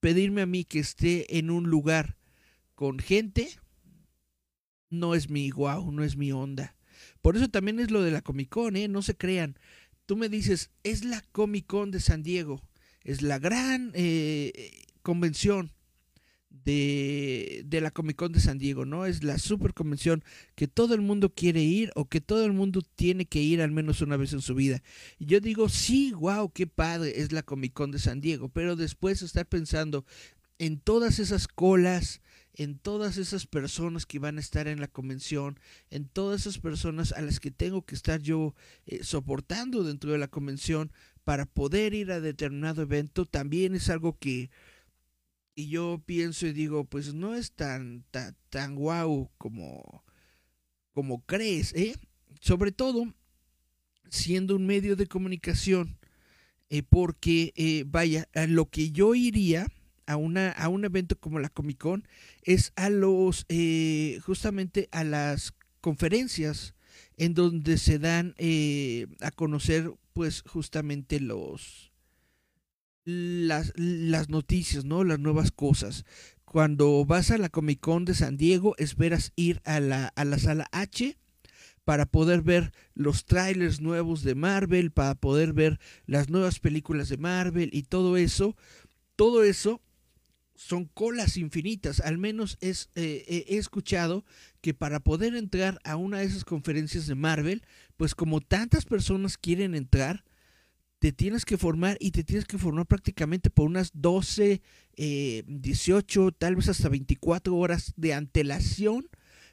[0.00, 2.16] pedirme a mí que esté en un lugar
[2.74, 3.48] con gente
[4.90, 6.76] no es mi guau, no es mi onda.
[7.20, 8.86] Por eso también es lo de la Comic Con, ¿eh?
[8.86, 9.58] No se crean.
[10.06, 12.62] Tú me dices, es la Comic Con de San Diego.
[13.04, 15.70] Es la gran eh, convención
[16.64, 19.06] de, de, la Comic Con de San Diego, ¿no?
[19.06, 20.24] Es la super convención
[20.54, 23.70] que todo el mundo quiere ir o que todo el mundo tiene que ir al
[23.70, 24.82] menos una vez en su vida.
[25.18, 28.76] Y yo digo, sí, wow, qué padre es la Comic Con de San Diego, pero
[28.76, 30.06] después estar pensando
[30.58, 32.20] en todas esas colas,
[32.54, 35.58] en todas esas personas que van a estar en la convención,
[35.90, 38.54] en todas esas personas a las que tengo que estar yo
[38.86, 40.92] eh, soportando dentro de la convención
[41.24, 44.50] para poder ir a determinado evento, también es algo que
[45.54, 50.04] y yo pienso y digo, pues no es tan, tan, tan guau como,
[50.92, 51.94] como crees, ¿eh?
[52.40, 53.14] Sobre todo
[54.08, 55.98] siendo un medio de comunicación,
[56.70, 59.68] eh, porque eh, vaya, a lo que yo iría
[60.06, 62.08] a, una, a un evento como la Comic Con
[62.42, 66.74] es a los, eh, justamente a las conferencias
[67.16, 68.34] en donde se dan
[69.20, 71.92] a conocer pues justamente los,
[73.04, 75.04] las, las noticias, ¿no?
[75.04, 76.04] Las nuevas cosas.
[76.44, 80.38] Cuando vas a la Comic Con de San Diego, esperas ir a la, a la
[80.38, 81.18] sala H
[81.84, 87.18] para poder ver los trailers nuevos de Marvel, para poder ver las nuevas películas de
[87.18, 88.56] Marvel y todo eso.
[89.16, 89.82] Todo eso
[90.54, 92.00] son colas infinitas.
[92.00, 94.24] Al menos es, eh, he escuchado
[94.60, 97.62] que para poder entrar a una de esas conferencias de Marvel,
[97.96, 100.24] pues como tantas personas quieren entrar,
[101.04, 104.62] te tienes que formar y te tienes que formar prácticamente por unas 12,
[104.96, 109.08] 18, eh, tal vez hasta 24 horas de antelación,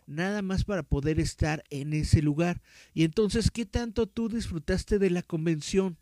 [0.06, 2.62] nada más para poder estar en ese lugar.
[2.94, 5.98] Y entonces, ¿qué tanto tú disfrutaste de la convención?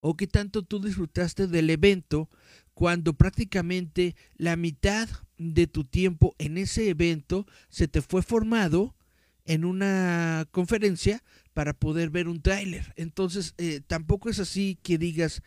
[0.00, 2.28] ¿O qué tanto tú disfrutaste del evento
[2.74, 5.08] cuando prácticamente la mitad
[5.38, 8.94] de tu tiempo en ese evento se te fue formado
[9.44, 12.92] en una conferencia para poder ver un tráiler.
[12.96, 15.42] Entonces, eh, tampoco es así que digas,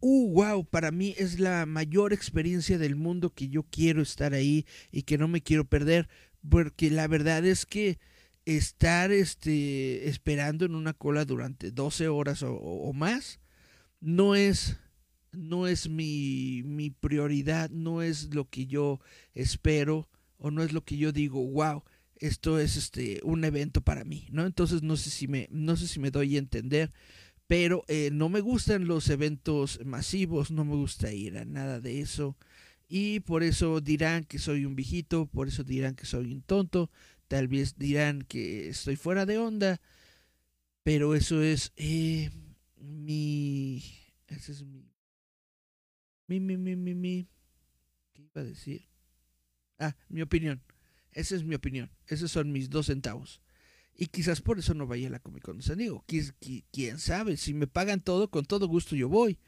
[0.00, 4.66] uh, wow, para mí es la mayor experiencia del mundo que yo quiero estar ahí
[4.90, 6.08] y que no me quiero perder,
[6.48, 7.98] porque la verdad es que
[8.44, 13.40] estar este, esperando en una cola durante 12 horas o, más
[14.00, 14.78] no es
[15.32, 19.00] no es mi, mi prioridad, no es lo que yo
[19.34, 20.08] espero
[20.38, 21.82] o no es lo que yo digo, wow,
[22.16, 24.46] esto es este un evento para mí, ¿no?
[24.46, 26.92] Entonces no sé si me, no sé si me doy a entender,
[27.46, 32.00] pero eh, no me gustan los eventos masivos, no me gusta ir a nada de
[32.00, 32.36] eso.
[32.88, 36.90] Y por eso dirán que soy un viejito, por eso dirán que soy un tonto,
[37.28, 39.80] tal vez dirán que estoy fuera de onda,
[40.82, 42.30] pero eso es eh,
[42.80, 43.82] mi,
[44.28, 44.87] es mi,
[46.28, 47.28] mi, mi, mi, mi, mi,
[48.12, 48.86] ¿qué iba a decir?
[49.78, 50.62] Ah, mi opinión.
[51.12, 51.90] Esa es mi opinión.
[52.06, 53.40] Esos son mis dos centavos.
[53.94, 56.04] Y quizás por eso no vaya a la Comic Con de San Diego.
[56.70, 57.36] ¿Quién sabe?
[57.36, 59.38] Si me pagan todo, con todo gusto yo voy.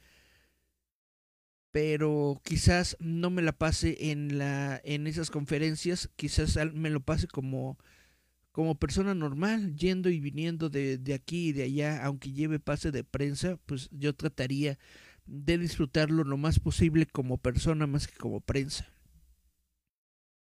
[1.70, 6.10] Pero quizás no me la pase en, la, en esas conferencias.
[6.16, 7.78] Quizás me lo pase como,
[8.50, 12.04] como persona normal, yendo y viniendo de, de aquí y de allá.
[12.04, 14.78] Aunque lleve pase de prensa, pues yo trataría
[15.30, 18.92] de disfrutarlo lo más posible como persona más que como prensa.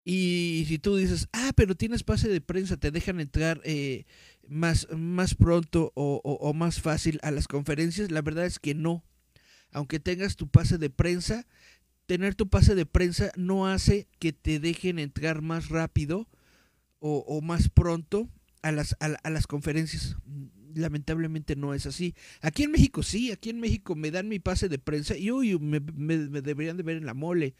[0.05, 4.05] Y si tú dices, ah, pero tienes pase de prensa, te dejan entrar eh,
[4.47, 9.03] más, más pronto o, más fácil a las conferencias, la verdad es que no.
[9.71, 11.45] Aunque tengas tu pase de prensa,
[12.05, 16.27] tener tu pase de prensa no hace que te dejen entrar más rápido
[16.99, 18.29] o, o más pronto
[18.61, 20.15] a las, a las conferencias
[20.75, 22.15] lamentablemente no es así.
[22.41, 25.57] Aquí en México sí, aquí en México me dan mi pase de prensa y uy,
[25.59, 27.55] me, deberían de ver en la mole.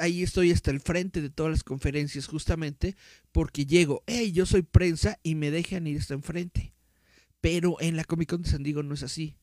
[0.00, 2.96] ahí estoy hasta el frente de todas las conferencias justamente
[3.32, 6.74] porque llego, hey, yo soy prensa y me dejan ir hasta enfrente.
[7.40, 9.36] Pero en la Comic Con de San Diego no es así.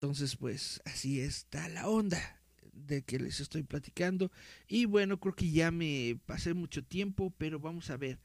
[0.00, 4.32] Entonces, pues así está la onda de que les estoy platicando.
[4.66, 8.18] Y bueno, creo que ya me pasé mucho tiempo, pero vamos a ver.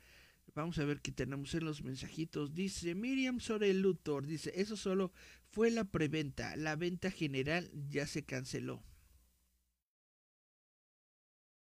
[0.57, 2.55] Vamos a ver qué tenemos en los mensajitos.
[2.55, 4.25] Dice Miriam sobre el Luthor.
[4.25, 5.11] Dice, eso solo
[5.51, 6.55] fue la preventa.
[6.55, 8.83] La venta general ya se canceló.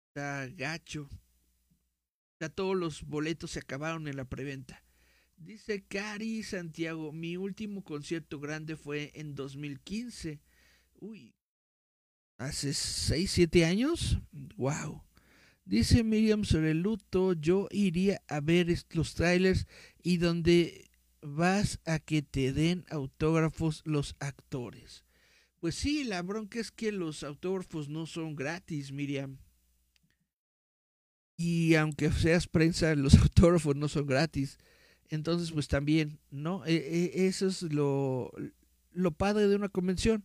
[0.08, 1.10] Está gacho.
[2.40, 4.82] Ya todos los boletos se acabaron en la preventa.
[5.36, 10.40] Dice Cari Santiago, mi último concierto grande fue en 2015.
[10.94, 11.36] Uy,
[12.38, 14.18] hace 6, 7 años.
[14.56, 15.07] Wow.
[15.68, 19.68] Dice Miriam sobre el luto, yo iría a ver los trailers
[20.02, 20.90] y donde
[21.22, 25.04] vas a que te den autógrafos los actores.
[25.60, 29.40] Pues sí, la bronca es que los autógrafos no son gratis, Miriam.
[31.36, 34.60] Y aunque seas prensa, los autógrafos no son gratis.
[35.10, 36.66] Entonces, pues también, ¿no?
[36.66, 38.32] E, e, eso es lo,
[38.94, 40.24] lo padre de una convención.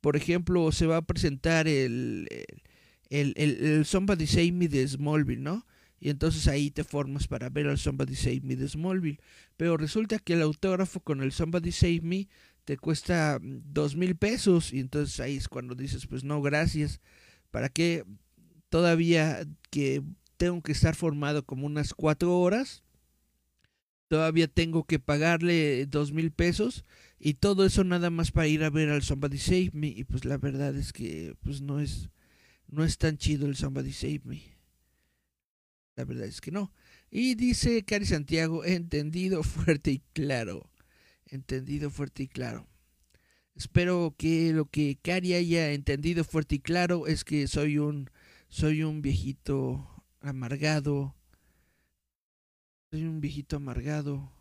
[0.00, 2.62] Por ejemplo, se va a presentar el el,
[3.10, 5.66] el, el Somebody Save Me de Smallville, ¿no?
[6.00, 9.20] Y entonces ahí te formas para ver al Somebody Save Me de Smallville.
[9.58, 12.28] Pero resulta que el autógrafo con el Somebody Save Me
[12.64, 14.72] te cuesta mm, dos mil pesos.
[14.72, 17.00] Y entonces ahí es cuando dices, pues no, gracias.
[17.50, 18.04] ¿Para qué
[18.70, 20.02] todavía que
[20.38, 22.82] tengo que estar formado como unas cuatro horas?
[24.08, 26.84] Todavía tengo que pagarle dos mil pesos.
[27.18, 29.88] Y todo eso nada más para ir a ver al Somebody Save Me.
[29.88, 32.08] Y pues la verdad es que pues no es
[32.70, 34.42] no es tan chido el Somebody Save Me.
[35.96, 36.72] La verdad es que no.
[37.10, 40.70] Y dice Cari Santiago, entendido fuerte y claro.
[41.26, 42.66] Entendido fuerte y claro.
[43.54, 48.10] Espero que lo que Cari haya entendido fuerte y claro es que soy un
[48.48, 49.88] soy un viejito
[50.20, 51.14] amargado.
[52.90, 54.32] Soy un viejito amargado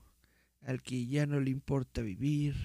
[0.62, 2.56] al que ya no le importa vivir.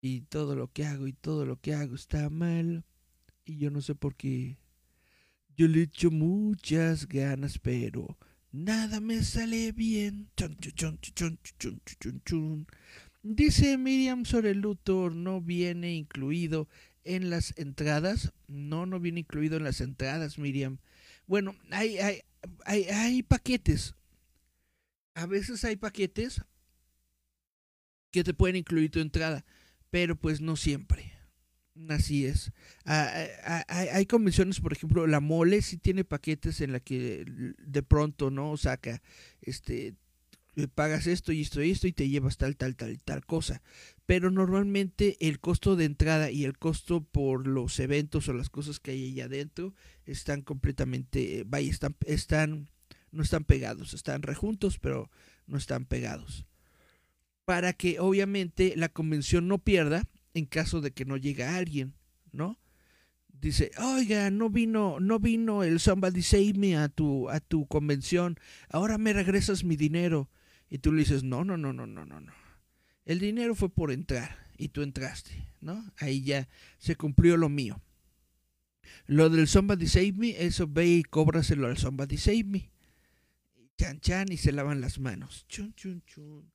[0.00, 2.84] Y todo lo que hago y todo lo que hago está mal
[3.44, 4.58] y yo no sé por qué.
[5.56, 8.18] Yo le echo muchas ganas, pero
[8.50, 10.30] nada me sale bien.
[13.22, 16.68] Dice Miriam sobre Luthor, no viene incluido
[17.04, 18.32] en las entradas.
[18.48, 20.78] No, no viene incluido en las entradas, Miriam.
[21.26, 22.20] Bueno, hay, hay,
[22.64, 23.94] hay, hay paquetes.
[25.14, 26.42] A veces hay paquetes
[28.10, 29.44] que te pueden incluir tu entrada,
[29.90, 31.11] pero pues no siempre.
[31.88, 32.52] Así es.
[32.84, 33.10] Ah,
[33.44, 37.82] ah, ah, hay, convenciones, por ejemplo, la mole sí tiene paquetes en la que de
[37.82, 39.00] pronto no saca,
[39.40, 39.94] este,
[40.56, 43.62] eh, pagas esto y esto y esto y te llevas tal, tal, tal, tal cosa.
[44.04, 48.78] Pero normalmente el costo de entrada y el costo por los eventos o las cosas
[48.78, 52.68] que hay allá adentro están completamente, vaya, están, están,
[53.12, 55.10] no están pegados, están rejuntos, pero
[55.46, 56.44] no están pegados.
[57.46, 61.94] Para que obviamente la convención no pierda en caso de que no llegue alguien,
[62.32, 62.58] ¿no?
[63.28, 68.38] Dice, oiga, no vino, no vino el Somebody Save Me a tu, a tu convención,
[68.68, 70.30] ahora me regresas mi dinero.
[70.70, 72.32] Y tú le dices, no, no, no, no, no, no, no.
[73.04, 75.92] El dinero fue por entrar y tú entraste, ¿no?
[75.98, 77.82] Ahí ya se cumplió lo mío.
[79.06, 82.70] Lo del Somebody Save Me, eso ve y cóbraselo al Somebody Save Me.
[83.76, 85.46] Chan chan y se lavan las manos.
[85.48, 86.52] Chun, chun, chun.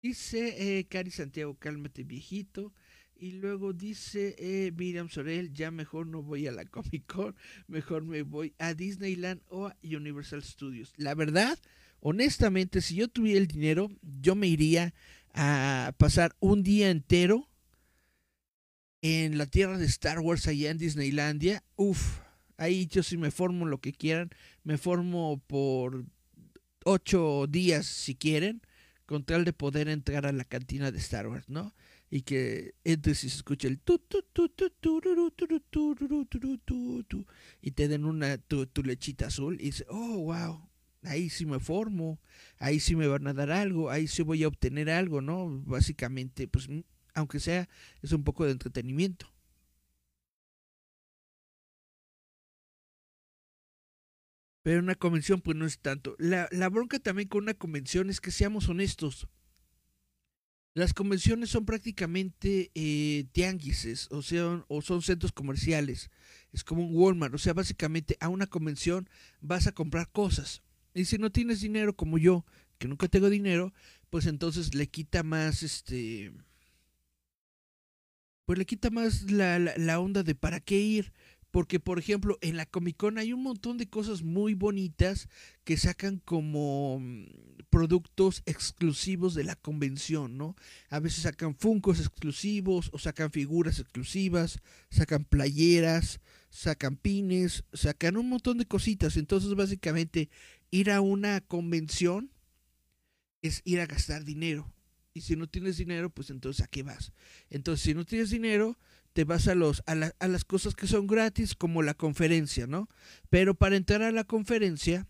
[0.00, 2.72] Dice eh, Cari Santiago, cálmate viejito.
[3.16, 7.36] Y luego dice eh, Miriam Sorel, ya mejor no voy a la Comic Con,
[7.68, 10.92] mejor me voy a Disneyland o a Universal Studios.
[10.96, 11.58] La verdad,
[12.00, 14.94] honestamente, si yo tuviera el dinero, yo me iría
[15.32, 17.48] a pasar un día entero
[19.02, 21.62] en la tierra de Star Wars allá en Disneylandia.
[21.76, 22.20] Uf,
[22.56, 24.30] ahí yo sí me formo lo que quieran,
[24.62, 26.04] me formo por
[26.84, 28.62] ocho días si quieren,
[29.06, 31.74] con tal de poder entrar a la cantina de Star Wars, ¿no?
[32.14, 34.70] Y que entres y se escuche el tu tu tu tu
[36.30, 37.26] tu, tu,
[37.60, 40.70] y te den una tu, tu lechita azul y dices, oh, wow,
[41.02, 42.20] ahí sí me formo,
[42.58, 45.60] ahí sí me van a dar algo, ahí sí voy a obtener algo, ¿no?
[45.66, 46.68] Básicamente, pues,
[47.14, 47.68] aunque sea,
[48.00, 49.26] es un poco de entretenimiento.
[54.62, 56.16] Pero una convención, pues no es tanto.
[56.18, 59.28] La, la bronca también con una convención es que seamos honestos.
[60.74, 66.10] Las convenciones son prácticamente eh, tianguises, o sea, o son centros comerciales.
[66.52, 69.08] Es como un Walmart, o sea, básicamente a una convención
[69.40, 70.62] vas a comprar cosas.
[70.92, 72.44] Y si no tienes dinero como yo,
[72.78, 73.72] que nunca tengo dinero,
[74.10, 76.32] pues entonces le quita más, este,
[78.44, 81.12] pues le quita más la, la, la onda de para qué ir.
[81.54, 85.28] Porque, por ejemplo, en la Comic Con hay un montón de cosas muy bonitas
[85.62, 87.26] que sacan como mm,
[87.70, 90.56] productos exclusivos de la convención, ¿no?
[90.90, 94.58] A veces sacan funcos exclusivos o sacan figuras exclusivas,
[94.90, 96.18] sacan playeras,
[96.50, 99.16] sacan pines, sacan un montón de cositas.
[99.16, 100.30] Entonces, básicamente,
[100.72, 102.32] ir a una convención
[103.42, 104.74] es ir a gastar dinero.
[105.12, 107.12] Y si no tienes dinero, pues entonces ¿a qué vas?
[107.48, 108.76] Entonces, si no tienes dinero,
[109.14, 112.88] te vas a, los, a, a, las cosas que son gratis, como la conferencia, ¿no?
[113.30, 115.06] Pero para entrar a la conferencia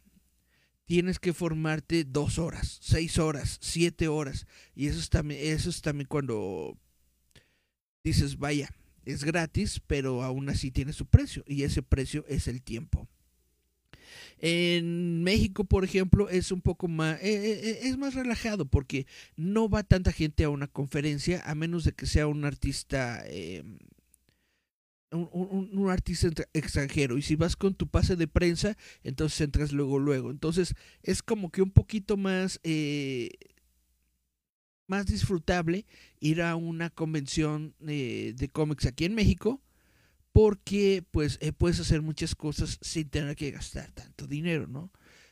[0.84, 4.46] tienes que formarte dos horas, seis horas, siete horas.
[4.74, 6.78] Y eso es también, eso es también cuando
[8.05, 8.68] dices, vaya,
[9.07, 11.42] es gratis, pero aún así tiene su precio.
[11.46, 13.09] Y ese precio es el tiempo.
[14.38, 19.68] En México, por ejemplo, es un poco más, eh, eh, es más relajado porque no
[19.70, 23.64] va tanta gente a una conferencia a menos de que sea un artista eh,
[25.15, 30.31] un, artista extranjero y si vas con tu pase de prensa entonces entras luego luego.
[30.31, 33.31] Entonces es como que un poquito más eh,
[34.87, 35.87] más disfrutable
[36.21, 39.62] ir a una convención eh, de cómics aquí en México
[40.33, 44.91] porque pues eh, puedes hacer muchas cosas sin tener que gastar tanto dinero no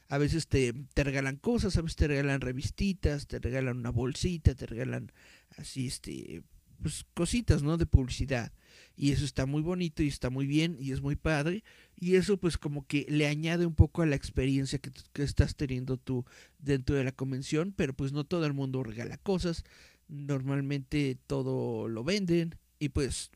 [0.08, 4.54] a veces te, te regalan cosas a veces te regalan revistitas te regalan una bolsita
[4.54, 5.12] te regalan
[5.56, 6.42] así este
[6.80, 8.52] pues cositas no de publicidad
[8.96, 11.64] y eso está muy bonito y está muy bien y es muy padre
[11.96, 14.90] y eso pues como que le añade un poco a la experiencia que,
[15.22, 16.24] estás teniendo tú
[16.58, 19.64] dentro de la convención pero pues no todo el mundo regala cosas
[20.08, 23.30] normalmente todo lo venden y pues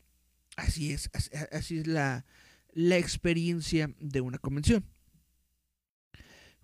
[0.55, 1.09] así es
[1.51, 2.25] así, es la,
[2.73, 4.85] la experiencia de una convención.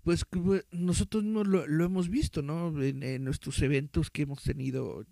[0.04, 0.26] Pues
[0.72, 5.06] nosotros no lo, lo hemos visto no en, en nuestros eventos que hemos tenido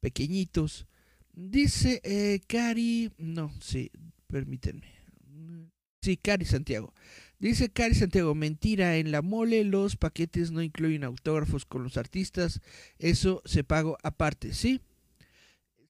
[0.00, 0.86] pequeñitos
[1.36, 3.90] Dice eh, Cari, no, sí,
[4.26, 4.90] permítanme.
[6.00, 6.94] Sí, Cari Santiago.
[7.38, 12.62] Dice Cari Santiago, mentira, en la mole los paquetes no incluyen autógrafos con los artistas,
[12.98, 14.80] eso se paga aparte, ¿sí?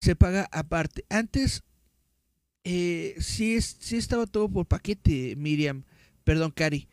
[0.00, 1.04] Se paga aparte.
[1.10, 1.62] Antes,
[2.64, 5.84] eh, sí, sí estaba todo por paquete, Miriam,
[6.24, 6.88] perdón, Cari.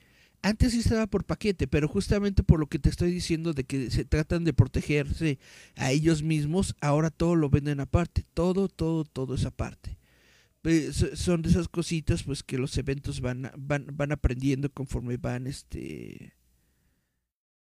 [0.46, 3.90] Antes sí estaba por paquete, pero justamente por lo que te estoy diciendo de que
[3.90, 5.40] se tratan de protegerse
[5.78, 9.98] a ellos mismos, ahora todo lo venden aparte, todo, todo, todo es aparte.
[11.16, 16.34] Son de esas cositas pues que los eventos van, van, van aprendiendo conforme van este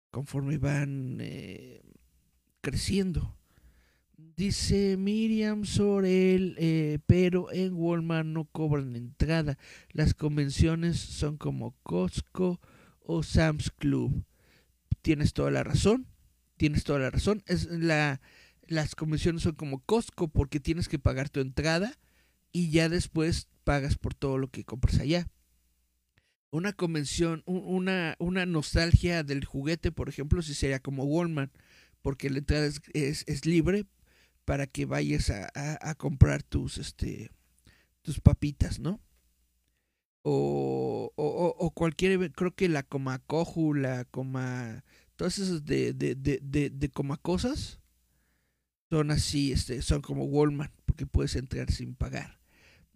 [0.09, 1.81] conforme van eh,
[2.61, 3.37] creciendo.
[4.17, 9.57] Dice Miriam Sorel, eh, pero en Walmart no cobran entrada.
[9.91, 12.59] Las convenciones son como Costco
[13.11, 14.23] o Sam's Club.
[15.01, 16.07] Tienes toda la razón.
[16.57, 17.43] Tienes toda la razón.
[17.45, 18.21] Es la,
[18.67, 21.97] las convenciones son como Costco porque tienes que pagar tu entrada
[22.51, 25.27] y ya después pagas por todo lo que compras allá.
[26.51, 31.53] Una convención, una, una nostalgia del juguete, por ejemplo, si sería como Walmart,
[32.01, 33.85] porque la entrada es, es, es libre,
[34.43, 37.31] para que vayas a, a, a, comprar tus este
[38.01, 38.99] tus papitas, ¿no?
[40.23, 44.83] O, o, o cualquier, creo que la coma coju, la coma,
[45.15, 47.79] todas esas de, de, de, de, de coma cosas
[48.89, 52.39] son así, este, son como Walmart, porque puedes entrar sin pagar.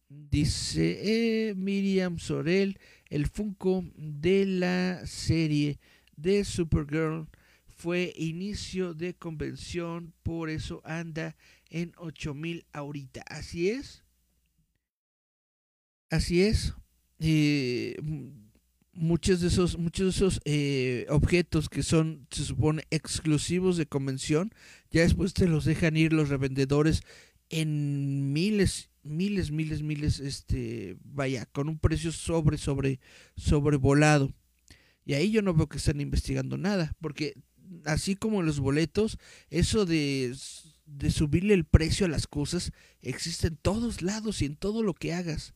[0.09, 5.79] Dice eh, Miriam Sorel, el Funko de la serie
[6.15, 7.27] de Supergirl
[7.65, 11.35] fue inicio de convención, por eso anda
[11.69, 13.21] en 8000 ahorita.
[13.27, 14.03] Así es.
[16.09, 16.73] Así es.
[17.19, 17.95] Eh,
[18.95, 24.51] muchos de esos, muchos de esos eh, objetos que son, se supone, exclusivos de convención,
[24.89, 27.01] ya después te los dejan ir los revendedores
[27.49, 32.99] en miles, miles, miles, miles, este, vaya, con un precio sobre, sobre,
[33.35, 34.33] sobrevolado.
[35.05, 37.35] Y ahí yo no veo que estén investigando nada, porque
[37.85, 39.17] así como los boletos,
[39.49, 40.35] eso de,
[40.85, 44.93] de subirle el precio a las cosas existe en todos lados y en todo lo
[44.93, 45.53] que hagas.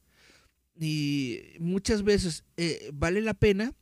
[0.80, 3.74] Y muchas veces eh, vale la pena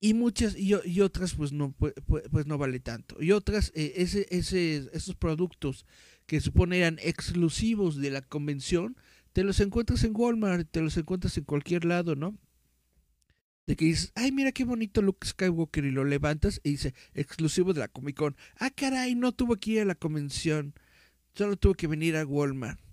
[0.00, 1.94] y muchas y, otras pues no pues,
[2.30, 5.86] pues no vale tanto y otras eh, ese, ese, esos productos
[6.26, 8.98] que supone eran exclusivos de la convención
[9.32, 12.38] te los encuentras en Walmart te los encuentras en cualquier lado no
[13.66, 17.72] de que dices, ay, mira qué bonito Luke Skywalker y lo levantas y dice, exclusivo
[17.72, 18.36] de la Comic Con.
[18.58, 20.74] Ah, caray, no tuvo que ir a la convención,
[21.34, 22.83] solo tuvo que venir a Walmart.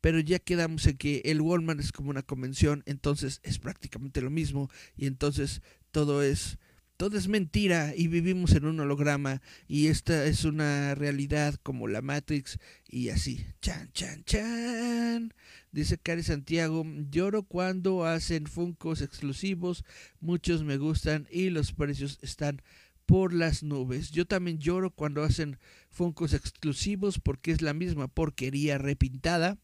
[0.00, 4.30] Pero ya quedamos en que el Walmart es como una convención, entonces es prácticamente lo
[4.30, 6.58] mismo y entonces todo es
[6.98, 12.02] todo es mentira y vivimos en un holograma y esta es una realidad como la
[12.02, 13.46] Matrix y así.
[13.62, 15.32] Chan, chan, chan.
[15.70, 19.84] Dice Cari Santiago, lloro cuando hacen Funcos exclusivos,
[20.18, 22.62] muchos me gustan y los precios están
[23.06, 24.10] por las nubes.
[24.10, 25.56] Yo también lloro cuando hacen
[25.90, 29.56] Funcos exclusivos porque es la misma porquería repintada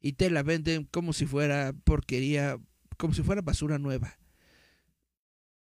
[0.00, 2.58] y te la venden como si fuera porquería,
[2.96, 4.18] como si fuera basura nueva.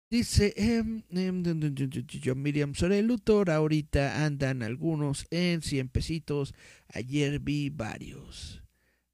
[0.09, 6.53] Dice eh, eh, Miriam sobre el Luthor, ahorita andan algunos en 100 pesitos.
[6.87, 8.61] Ayer vi varios.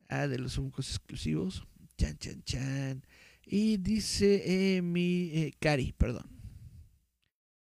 [0.10, 1.66] Ah, de los funcos exclusivos.
[1.98, 3.06] Chan, chan, chan.
[3.46, 6.30] Y dice eh, eh, Cari, perdón.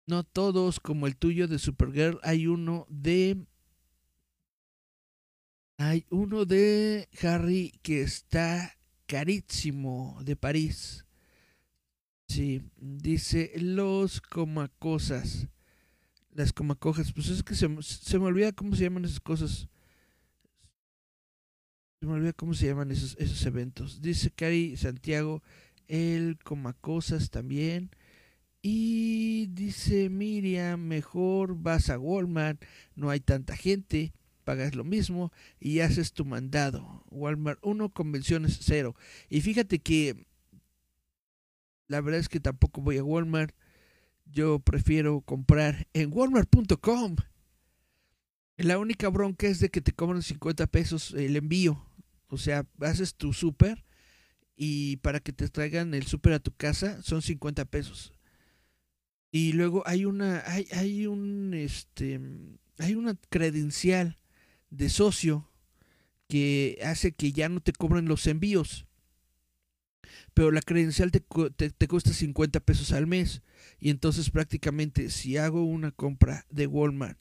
[0.06, 2.20] No todos como el tuyo de Supergirl.
[2.24, 3.38] Hay uno de.
[5.78, 8.76] Hay uno de Harry que está
[9.06, 11.06] carísimo de París.
[12.28, 15.48] Sí, dice los comacosas.
[16.32, 19.68] Las comacojas, pues es que se, me olvida cómo se llaman esas cosas.
[22.00, 24.02] Se me olvida cómo se llaman esos, esos eventos.
[24.02, 25.44] Dice Cari Santiago,
[25.88, 27.92] el comacosas también.
[28.64, 32.64] Y dice Miriam, mejor vas a Walmart,
[32.96, 34.12] no hay tanta gente,
[34.48, 37.04] pagas lo mismo y haces tu mandado.
[37.12, 38.96] Walmart 1, convenciones 0.
[39.28, 40.26] Y fíjate que
[41.90, 43.54] la verdad es que tampoco voy a Walmart.
[44.26, 47.18] Yo prefiero comprar en walmart.com.
[48.56, 51.86] La única bronca es de que te cobran 50 pesos el envío.
[52.28, 53.84] O sea, haces tu súper
[54.56, 58.14] y para que te traigan el súper a tu casa son 50 pesos.
[59.30, 62.22] Y luego hay una hay, hay un este
[62.78, 64.18] hay una credencial
[64.70, 65.50] de socio
[66.28, 68.88] que hace que ya no te cobren los envíos
[70.38, 71.20] pero la credencial te,
[71.72, 73.42] te, cuesta 50 pesos al mes.
[73.80, 77.18] Y entonces prácticamente si hago una compra de Walmart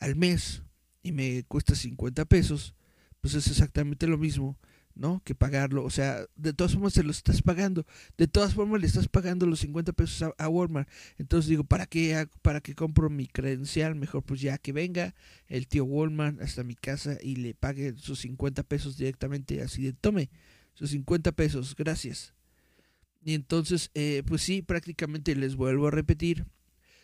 [0.00, 0.62] al mes
[1.02, 2.74] y me cuesta 50 pesos,
[3.22, 4.58] pues es exactamente lo mismo,
[4.94, 5.22] ¿no?
[5.24, 5.84] Que pagarlo.
[5.84, 7.86] O sea, de todas formas se lo estás pagando.
[8.16, 10.88] De todas formas le estás pagando los 50 pesos a, Walmart.
[11.18, 13.94] Entonces digo, ¿para qué, ¿para qué compro mi credencial?
[13.94, 15.14] Mejor pues ya que venga
[15.48, 19.92] el tío Walmart hasta mi casa y le pague sus 50 pesos directamente así de
[19.92, 20.30] tome.
[20.74, 22.34] Sus 50 pesos, gracias.
[23.24, 26.46] Y entonces, eh, pues sí, prácticamente les vuelvo a repetir,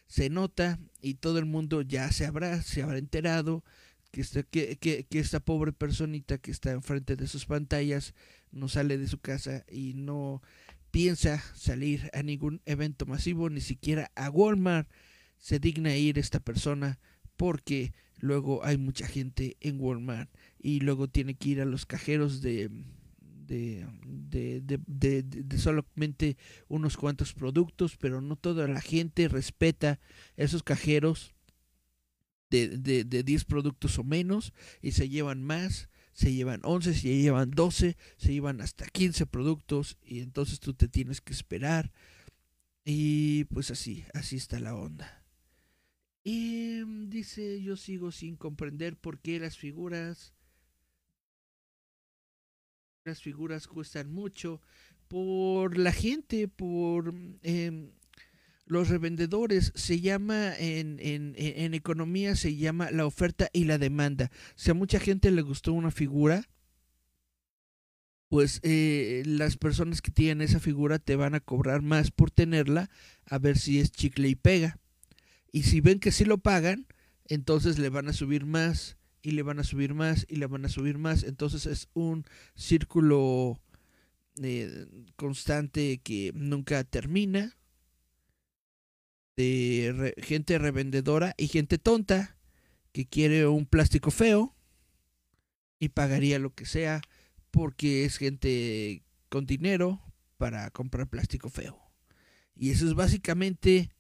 [0.09, 3.63] se nota y todo el mundo ya se habrá, se habrá enterado
[4.11, 8.15] que esta, que, que, que esta pobre personita que está enfrente de sus pantallas
[8.51, 10.43] no sale de su casa y no
[10.91, 14.89] piensa salir a ningún evento masivo, ni siquiera a Walmart.
[15.39, 16.99] Se digna ir esta persona
[17.37, 22.41] porque luego hay mucha gente en Walmart y luego tiene que ir a los cajeros
[22.41, 22.71] de
[23.49, 26.37] de, de, de, solamente
[26.69, 30.01] unos cuantos productos, pero no toda la gente respeta
[30.37, 31.35] esos cajeros
[32.51, 34.53] de, de, de 10 productos o menos
[34.83, 39.99] y se llevan más, se llevan 11, se llevan 12, se llevan hasta 15 productos
[40.03, 41.93] y entonces tú te tienes que esperar
[42.85, 45.25] y pues así, así está la onda.
[46.25, 50.35] Y dice, yo sigo sin comprender por qué las figuras
[53.05, 54.61] las figuras cuestan mucho,
[55.09, 57.91] por la gente, por eh,
[58.69, 64.31] los revendedores, se llama en, en, en, economía, se llama la oferta y la demanda.
[64.57, 66.49] Si a mucha gente le gustó una figura,
[68.29, 72.91] pues eh, las personas que tienen esa figura te van a cobrar más por tenerla,
[73.25, 74.79] a ver si es chicle y pega.
[75.51, 76.87] Y si ven que sí lo pagan,
[77.25, 80.67] entonces le van a subir más y le van a subir más y le van
[80.67, 81.25] a subir más.
[81.25, 83.59] Entonces es un círculo
[84.43, 84.87] eh,
[85.17, 87.57] constante que nunca termina
[89.39, 92.37] de gente revendedora y gente tonta
[92.91, 94.57] que quiere un plástico feo
[95.79, 97.01] y pagaría lo que sea
[97.53, 100.03] porque es gente con dinero
[100.39, 101.79] para comprar plástico feo.
[102.57, 103.91] Y eso es básicamente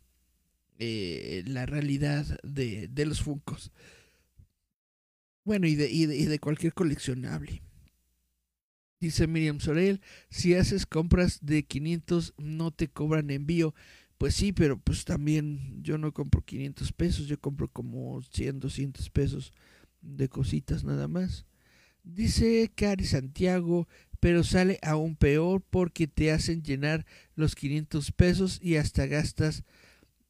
[0.80, 3.70] eh, la realidad de, de, los Funcos.
[5.44, 7.62] Bueno, y de, y de, y de cualquier coleccionable.
[8.98, 10.00] Dice Miriam Sorel,
[10.30, 13.72] si haces compras de 500 no te cobran envío.
[14.18, 19.10] Pues sí, pero pues también yo no compro 500 pesos, yo compro como 100, 200
[19.10, 19.52] pesos
[20.02, 21.46] de cositas nada más.
[22.04, 23.88] Dice Cari Santiago,
[24.20, 29.64] pero sale aún peor porque te hacen llenar los 500 pesos y hasta gastas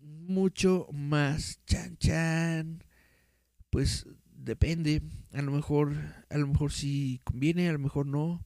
[0.01, 1.61] mucho más.
[1.67, 2.85] Chan chan.
[3.71, 5.03] Pues depende,
[5.33, 5.95] a lo mejor
[6.31, 8.45] a lo mejor sí conviene, a lo mejor no.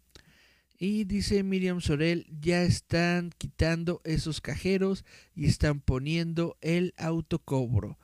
[0.84, 8.00] Y dice Miriam Sorel, ya están quitando esos cajeros y están poniendo el autocobro.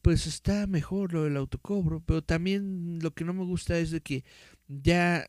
[0.00, 4.00] Pues está mejor lo del autocobro, pero también lo que no me gusta es de
[4.00, 4.24] que
[4.66, 5.28] ya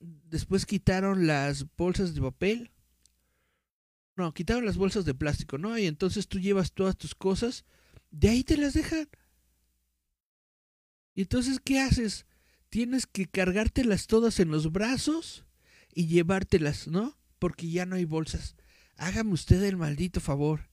[0.00, 2.72] después quitaron las bolsas de papel.
[4.16, 5.78] No, quitaron las bolsas de plástico, ¿no?
[5.78, 7.64] Y entonces tú llevas todas tus cosas,
[8.10, 9.08] de ahí te las dejan.
[11.14, 12.26] Y entonces, ¿qué haces?
[12.68, 15.44] Tienes que cargártelas todas en los brazos
[15.94, 17.16] y llevártelas, ¿no?
[17.38, 18.56] Porque ya no hay bolsas.
[18.96, 20.68] Hágame usted el maldito favor.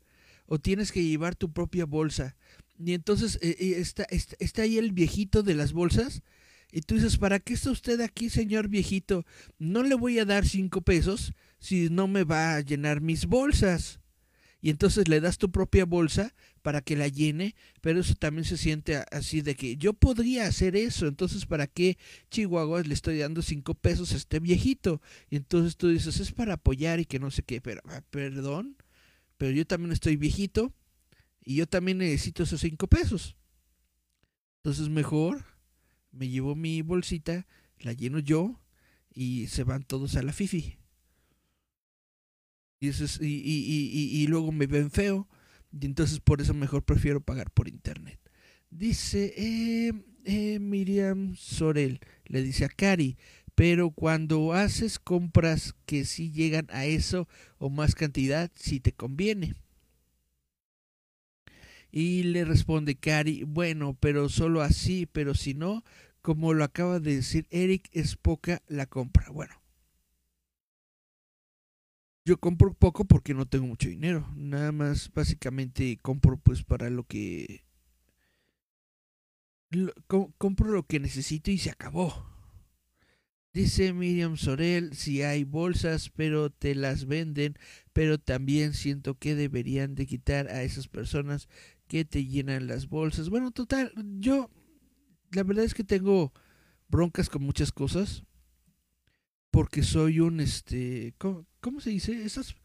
[0.46, 2.36] O tienes que llevar tu propia bolsa.
[2.84, 6.22] Y entonces eh, eh, está, está, ahí el viejito de las bolsas.
[6.72, 9.26] Y tú dices, ¿para qué está usted aquí, señor viejito?
[9.58, 13.99] No le voy a dar cinco pesos si no me va a llenar mis bolsas
[14.62, 18.58] y entonces le das tu propia bolsa para que la llene, pero eso también se
[18.58, 21.98] siente así de que yo podría hacer eso, entonces ¿para qué
[22.30, 25.02] Chihuahua le estoy dando cinco pesos a este viejito?
[25.30, 28.76] Y entonces tú dices, es para apoyar y que no sé qué, pero ah, perdón,
[29.38, 30.74] pero yo también estoy viejito
[31.42, 33.38] y yo también necesito esos cinco pesos.
[34.58, 35.46] Entonces mejor
[36.12, 37.48] me llevo mi bolsita,
[37.80, 38.60] la lleno yo
[39.14, 40.79] y se van todos a la fifi.
[42.80, 45.28] Y, y, y, luego me ven feo.
[45.72, 48.20] Y entonces por eso mejor prefiero pagar por internet.
[48.72, 49.94] Dice eh,
[50.26, 53.18] eh, Miriam Sorel, le dice a Cari,
[53.56, 57.28] pero cuando haces compras que sí llegan a eso
[57.58, 59.56] o más cantidad, sí te conviene.
[61.92, 65.84] Y le responde Cari, bueno, pero solo así, pero si no,
[66.22, 69.30] como lo acaba de decir Eric, es poca la compra.
[69.32, 69.59] Bueno,
[72.30, 74.32] yo compro poco porque no tengo mucho dinero.
[74.36, 77.64] Nada más básicamente compro pues para lo que...
[80.38, 82.28] compro lo que necesito y se acabó.
[83.52, 87.58] Dice Miriam Sorel, si hay bolsas, pero te las venden,
[87.94, 91.50] pero también siento que deberían de quitar a esas personas
[91.88, 93.30] que te llenan las bolsas.
[93.30, 94.52] Bueno, total, yo
[95.32, 96.32] la verdad es que tengo
[96.90, 98.24] broncas con muchas cosas
[99.50, 101.49] porque soy un este ¿cómo,
[101.80, 102.24] se dice?
[102.24, 102.56] Esas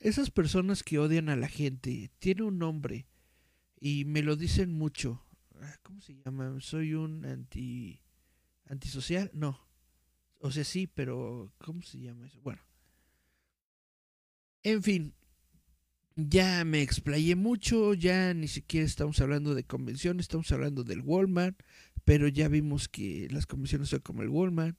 [0.00, 3.06] esas personas que odian a la gente tiene un nombre
[3.80, 5.24] y me lo dicen mucho.
[5.60, 6.56] Ah, ¿Cómo se llama?
[6.60, 8.00] Soy un anti
[8.66, 9.58] antisocial, no.
[10.38, 12.40] O sea, sí, pero ¿cómo se llama eso?
[12.42, 12.62] Bueno.
[14.62, 15.14] En fin,
[16.14, 21.60] ya me explayé mucho, ya ni siquiera estamos hablando de convenciones, estamos hablando del Walmart,
[22.04, 24.78] pero ya vimos que las convenciones son como el Walmart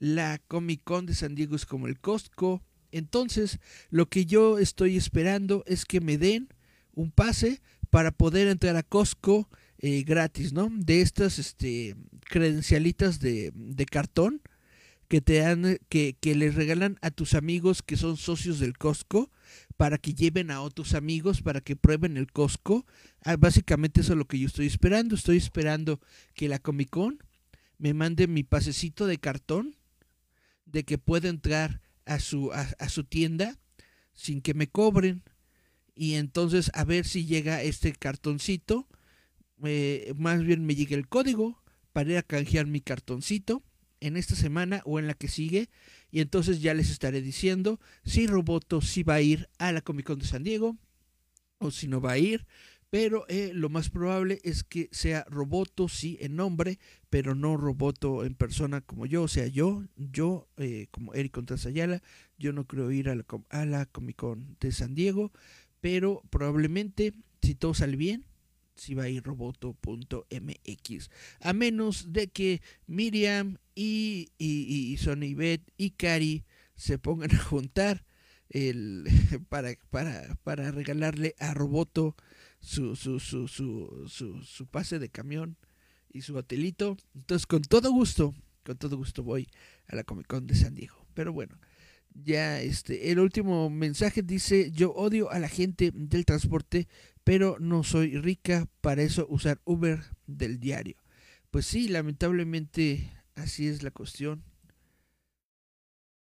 [0.00, 2.62] la Comic Con de San Diego es como el Costco.
[2.92, 3.58] Entonces,
[3.90, 6.48] lo que yo estoy esperando es que me den
[6.92, 7.60] un pase
[7.90, 9.48] para poder entrar a Costco
[9.78, 10.70] eh, gratis, ¿no?
[10.72, 11.94] De estas este,
[12.24, 13.52] credencialitas de,
[13.90, 14.42] cartón
[15.06, 19.30] que te dan, que, que les regalan a tus amigos que son socios del Costco
[19.76, 22.84] para que lleven a otros amigos para que prueben el Costco.
[23.22, 25.14] Ah, básicamente eso es lo que yo estoy esperando.
[25.14, 26.00] Estoy esperando
[26.34, 27.22] que la Comic Con
[27.78, 29.76] me mande mi pasecito de cartón
[30.66, 33.58] de que pueda entrar a su, a, su tienda
[34.14, 35.22] sin que me cobren.
[35.94, 38.88] Y entonces a ver si llega este cartoncito,
[40.16, 41.62] más bien me llegue el código
[41.92, 43.62] para ir a canjear mi cartoncito
[44.00, 45.70] en esta semana o en la que sigue.
[46.10, 50.06] Y entonces ya les estaré diciendo si Roboto si va a ir a la Comic
[50.06, 50.76] Con de San Diego
[51.58, 52.46] o si no va a ir
[52.90, 56.78] pero eh, lo más probable es que sea Roboto, sí, en nombre,
[57.10, 61.68] pero no Roboto en persona como yo, o sea, yo, yo, eh, como Eric Contreras
[62.38, 65.32] yo no creo ir a la, a la Comic Con de San Diego,
[65.80, 68.24] pero probablemente, si todo sale bien,
[68.74, 71.10] si va a ir roboto.mx.
[71.40, 76.44] A menos de que Miriam y, y, y Sonny Beth y Cari
[76.76, 78.04] se pongan a juntar
[78.50, 79.04] el,
[79.48, 82.16] para, para, para regalarle a Roboto
[82.60, 85.56] su, su, su, su, su, pase de camión
[86.12, 86.96] y su hotelito.
[87.14, 89.48] Entonces, con todo gusto, con todo gusto voy
[89.86, 91.06] a la Comic Con de San Diego.
[91.14, 91.58] Pero bueno,
[92.14, 96.88] ya este, el último mensaje dice, yo odio a la gente del transporte,
[97.24, 100.96] pero no soy rica para eso usar Uber del diario.
[101.50, 104.44] Pues sí, lamentablemente así es la cuestión.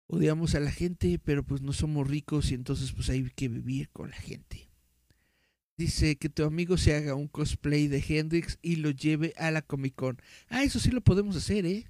[0.08, 3.90] Odiamos a la gente, pero pues no somos ricos y entonces pues hay que vivir
[3.90, 4.67] con la gente.
[5.78, 9.62] Dice que tu amigo se haga un cosplay de Hendrix y lo lleve a la
[9.62, 10.20] Comic Con.
[10.50, 11.86] Ah, eso sí lo podemos hacer, ¿eh?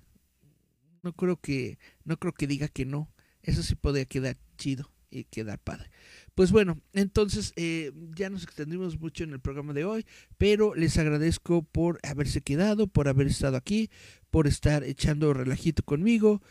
[1.03, 3.09] No creo que, no creo que diga que no.
[3.43, 5.89] Eso sí podría quedar chido y quedar padre.
[6.35, 10.05] Pues bueno, entonces eh, ya nos extendimos mucho en el programa de hoy,
[10.37, 13.89] pero les agradezco por haberse quedado, por haber estado aquí,
[14.29, 16.41] por estar echando relajito conmigo.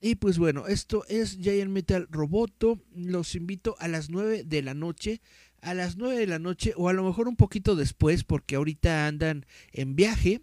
[0.00, 2.78] Y pues bueno, esto es Giant Metal Roboto.
[2.94, 5.20] Los invito a las 9 de la noche.
[5.64, 9.06] A las 9 de la noche o a lo mejor un poquito después porque ahorita
[9.06, 10.42] andan en viaje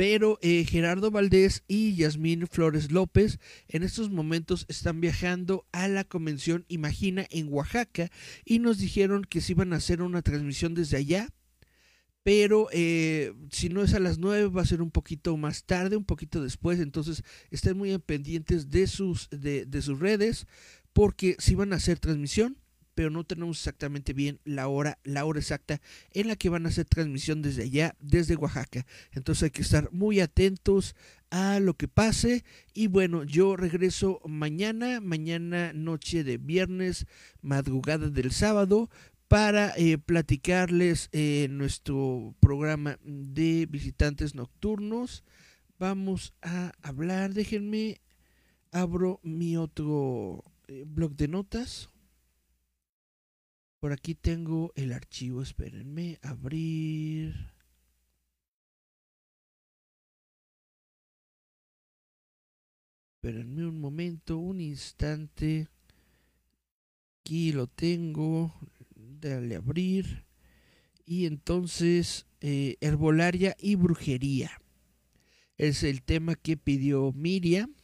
[0.00, 3.38] pero eh, Gerardo Valdés y Yasmín Flores López
[3.68, 8.10] en estos momentos están viajando a la convención Imagina en Oaxaca
[8.46, 11.28] y nos dijeron que se iban a hacer una transmisión desde allá.
[12.22, 15.98] Pero eh, si no es a las 9 va a ser un poquito más tarde,
[15.98, 16.80] un poquito después.
[16.80, 20.46] Entonces estén muy pendientes de sus, de, de sus redes
[20.94, 22.56] porque si van a hacer transmisión
[23.00, 25.80] pero no tenemos exactamente bien la hora, la hora exacta
[26.12, 28.84] en la que van a hacer transmisión desde allá, desde Oaxaca.
[29.12, 30.94] Entonces hay que estar muy atentos
[31.30, 32.44] a lo que pase.
[32.74, 37.06] Y bueno, yo regreso mañana, mañana noche de viernes,
[37.40, 38.90] madrugada del sábado,
[39.28, 45.24] para eh, platicarles eh, nuestro programa de visitantes nocturnos.
[45.78, 48.02] Vamos a hablar, déjenme,
[48.72, 51.88] abro mi otro eh, blog de notas.
[53.80, 57.50] Por aquí tengo el archivo, espérenme, abrir.
[63.14, 65.68] Espérenme un momento, un instante.
[67.20, 68.54] Aquí lo tengo.
[68.94, 70.26] Dale abrir.
[71.06, 74.60] Y entonces, eh, herbolaria y brujería.
[75.56, 77.74] Es el tema que pidió Miriam.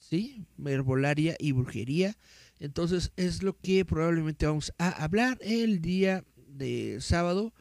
[0.00, 0.46] ¿Sí?
[0.64, 2.16] Herbolaria y brujería.
[2.62, 7.52] Entonces es lo que probablemente vamos a hablar el día de sábado,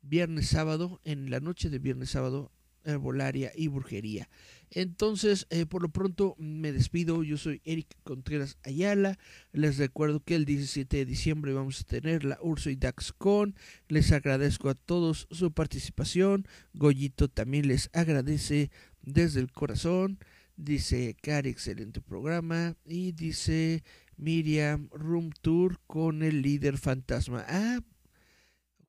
[0.00, 2.50] viernes sábado, en la noche de viernes sábado,
[2.82, 4.30] herbolaria y brujería.
[4.70, 7.22] Entonces, eh, por lo pronto me despido.
[7.22, 9.18] Yo soy Eric Contreras Ayala.
[9.52, 13.54] Les recuerdo que el 17 de diciembre vamos a tener la Urso y DaxCon.
[13.88, 16.48] Les agradezco a todos su participación.
[16.72, 18.70] Goyito también les agradece
[19.02, 20.18] desde el corazón.
[20.56, 22.74] Dice Cari, excelente programa.
[22.86, 23.82] Y dice
[24.20, 27.44] Miriam Room Tour con el líder fantasma.
[27.48, 27.80] Ah,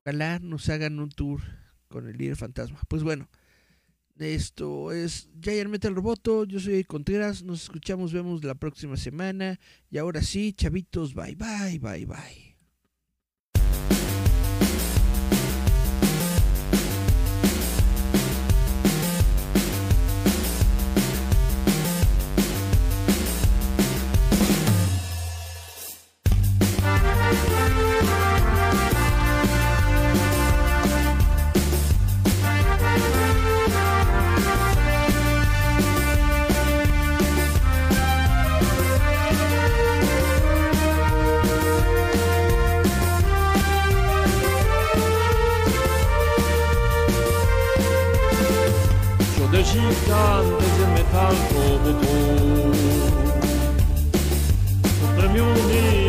[0.01, 1.41] ojalá nos hagan un tour
[1.87, 2.79] con el líder fantasma.
[2.87, 3.29] Pues bueno,
[4.19, 6.43] esto es Giant Metal Roboto.
[6.45, 7.43] Yo soy Contreras.
[7.43, 9.59] Nos escuchamos, vemos la próxima semana.
[9.89, 12.50] Y ahora sí, chavitos, bye, bye, bye, bye.
[50.11, 52.01] Il tanto tanto tanto
[55.15, 56.00] tanto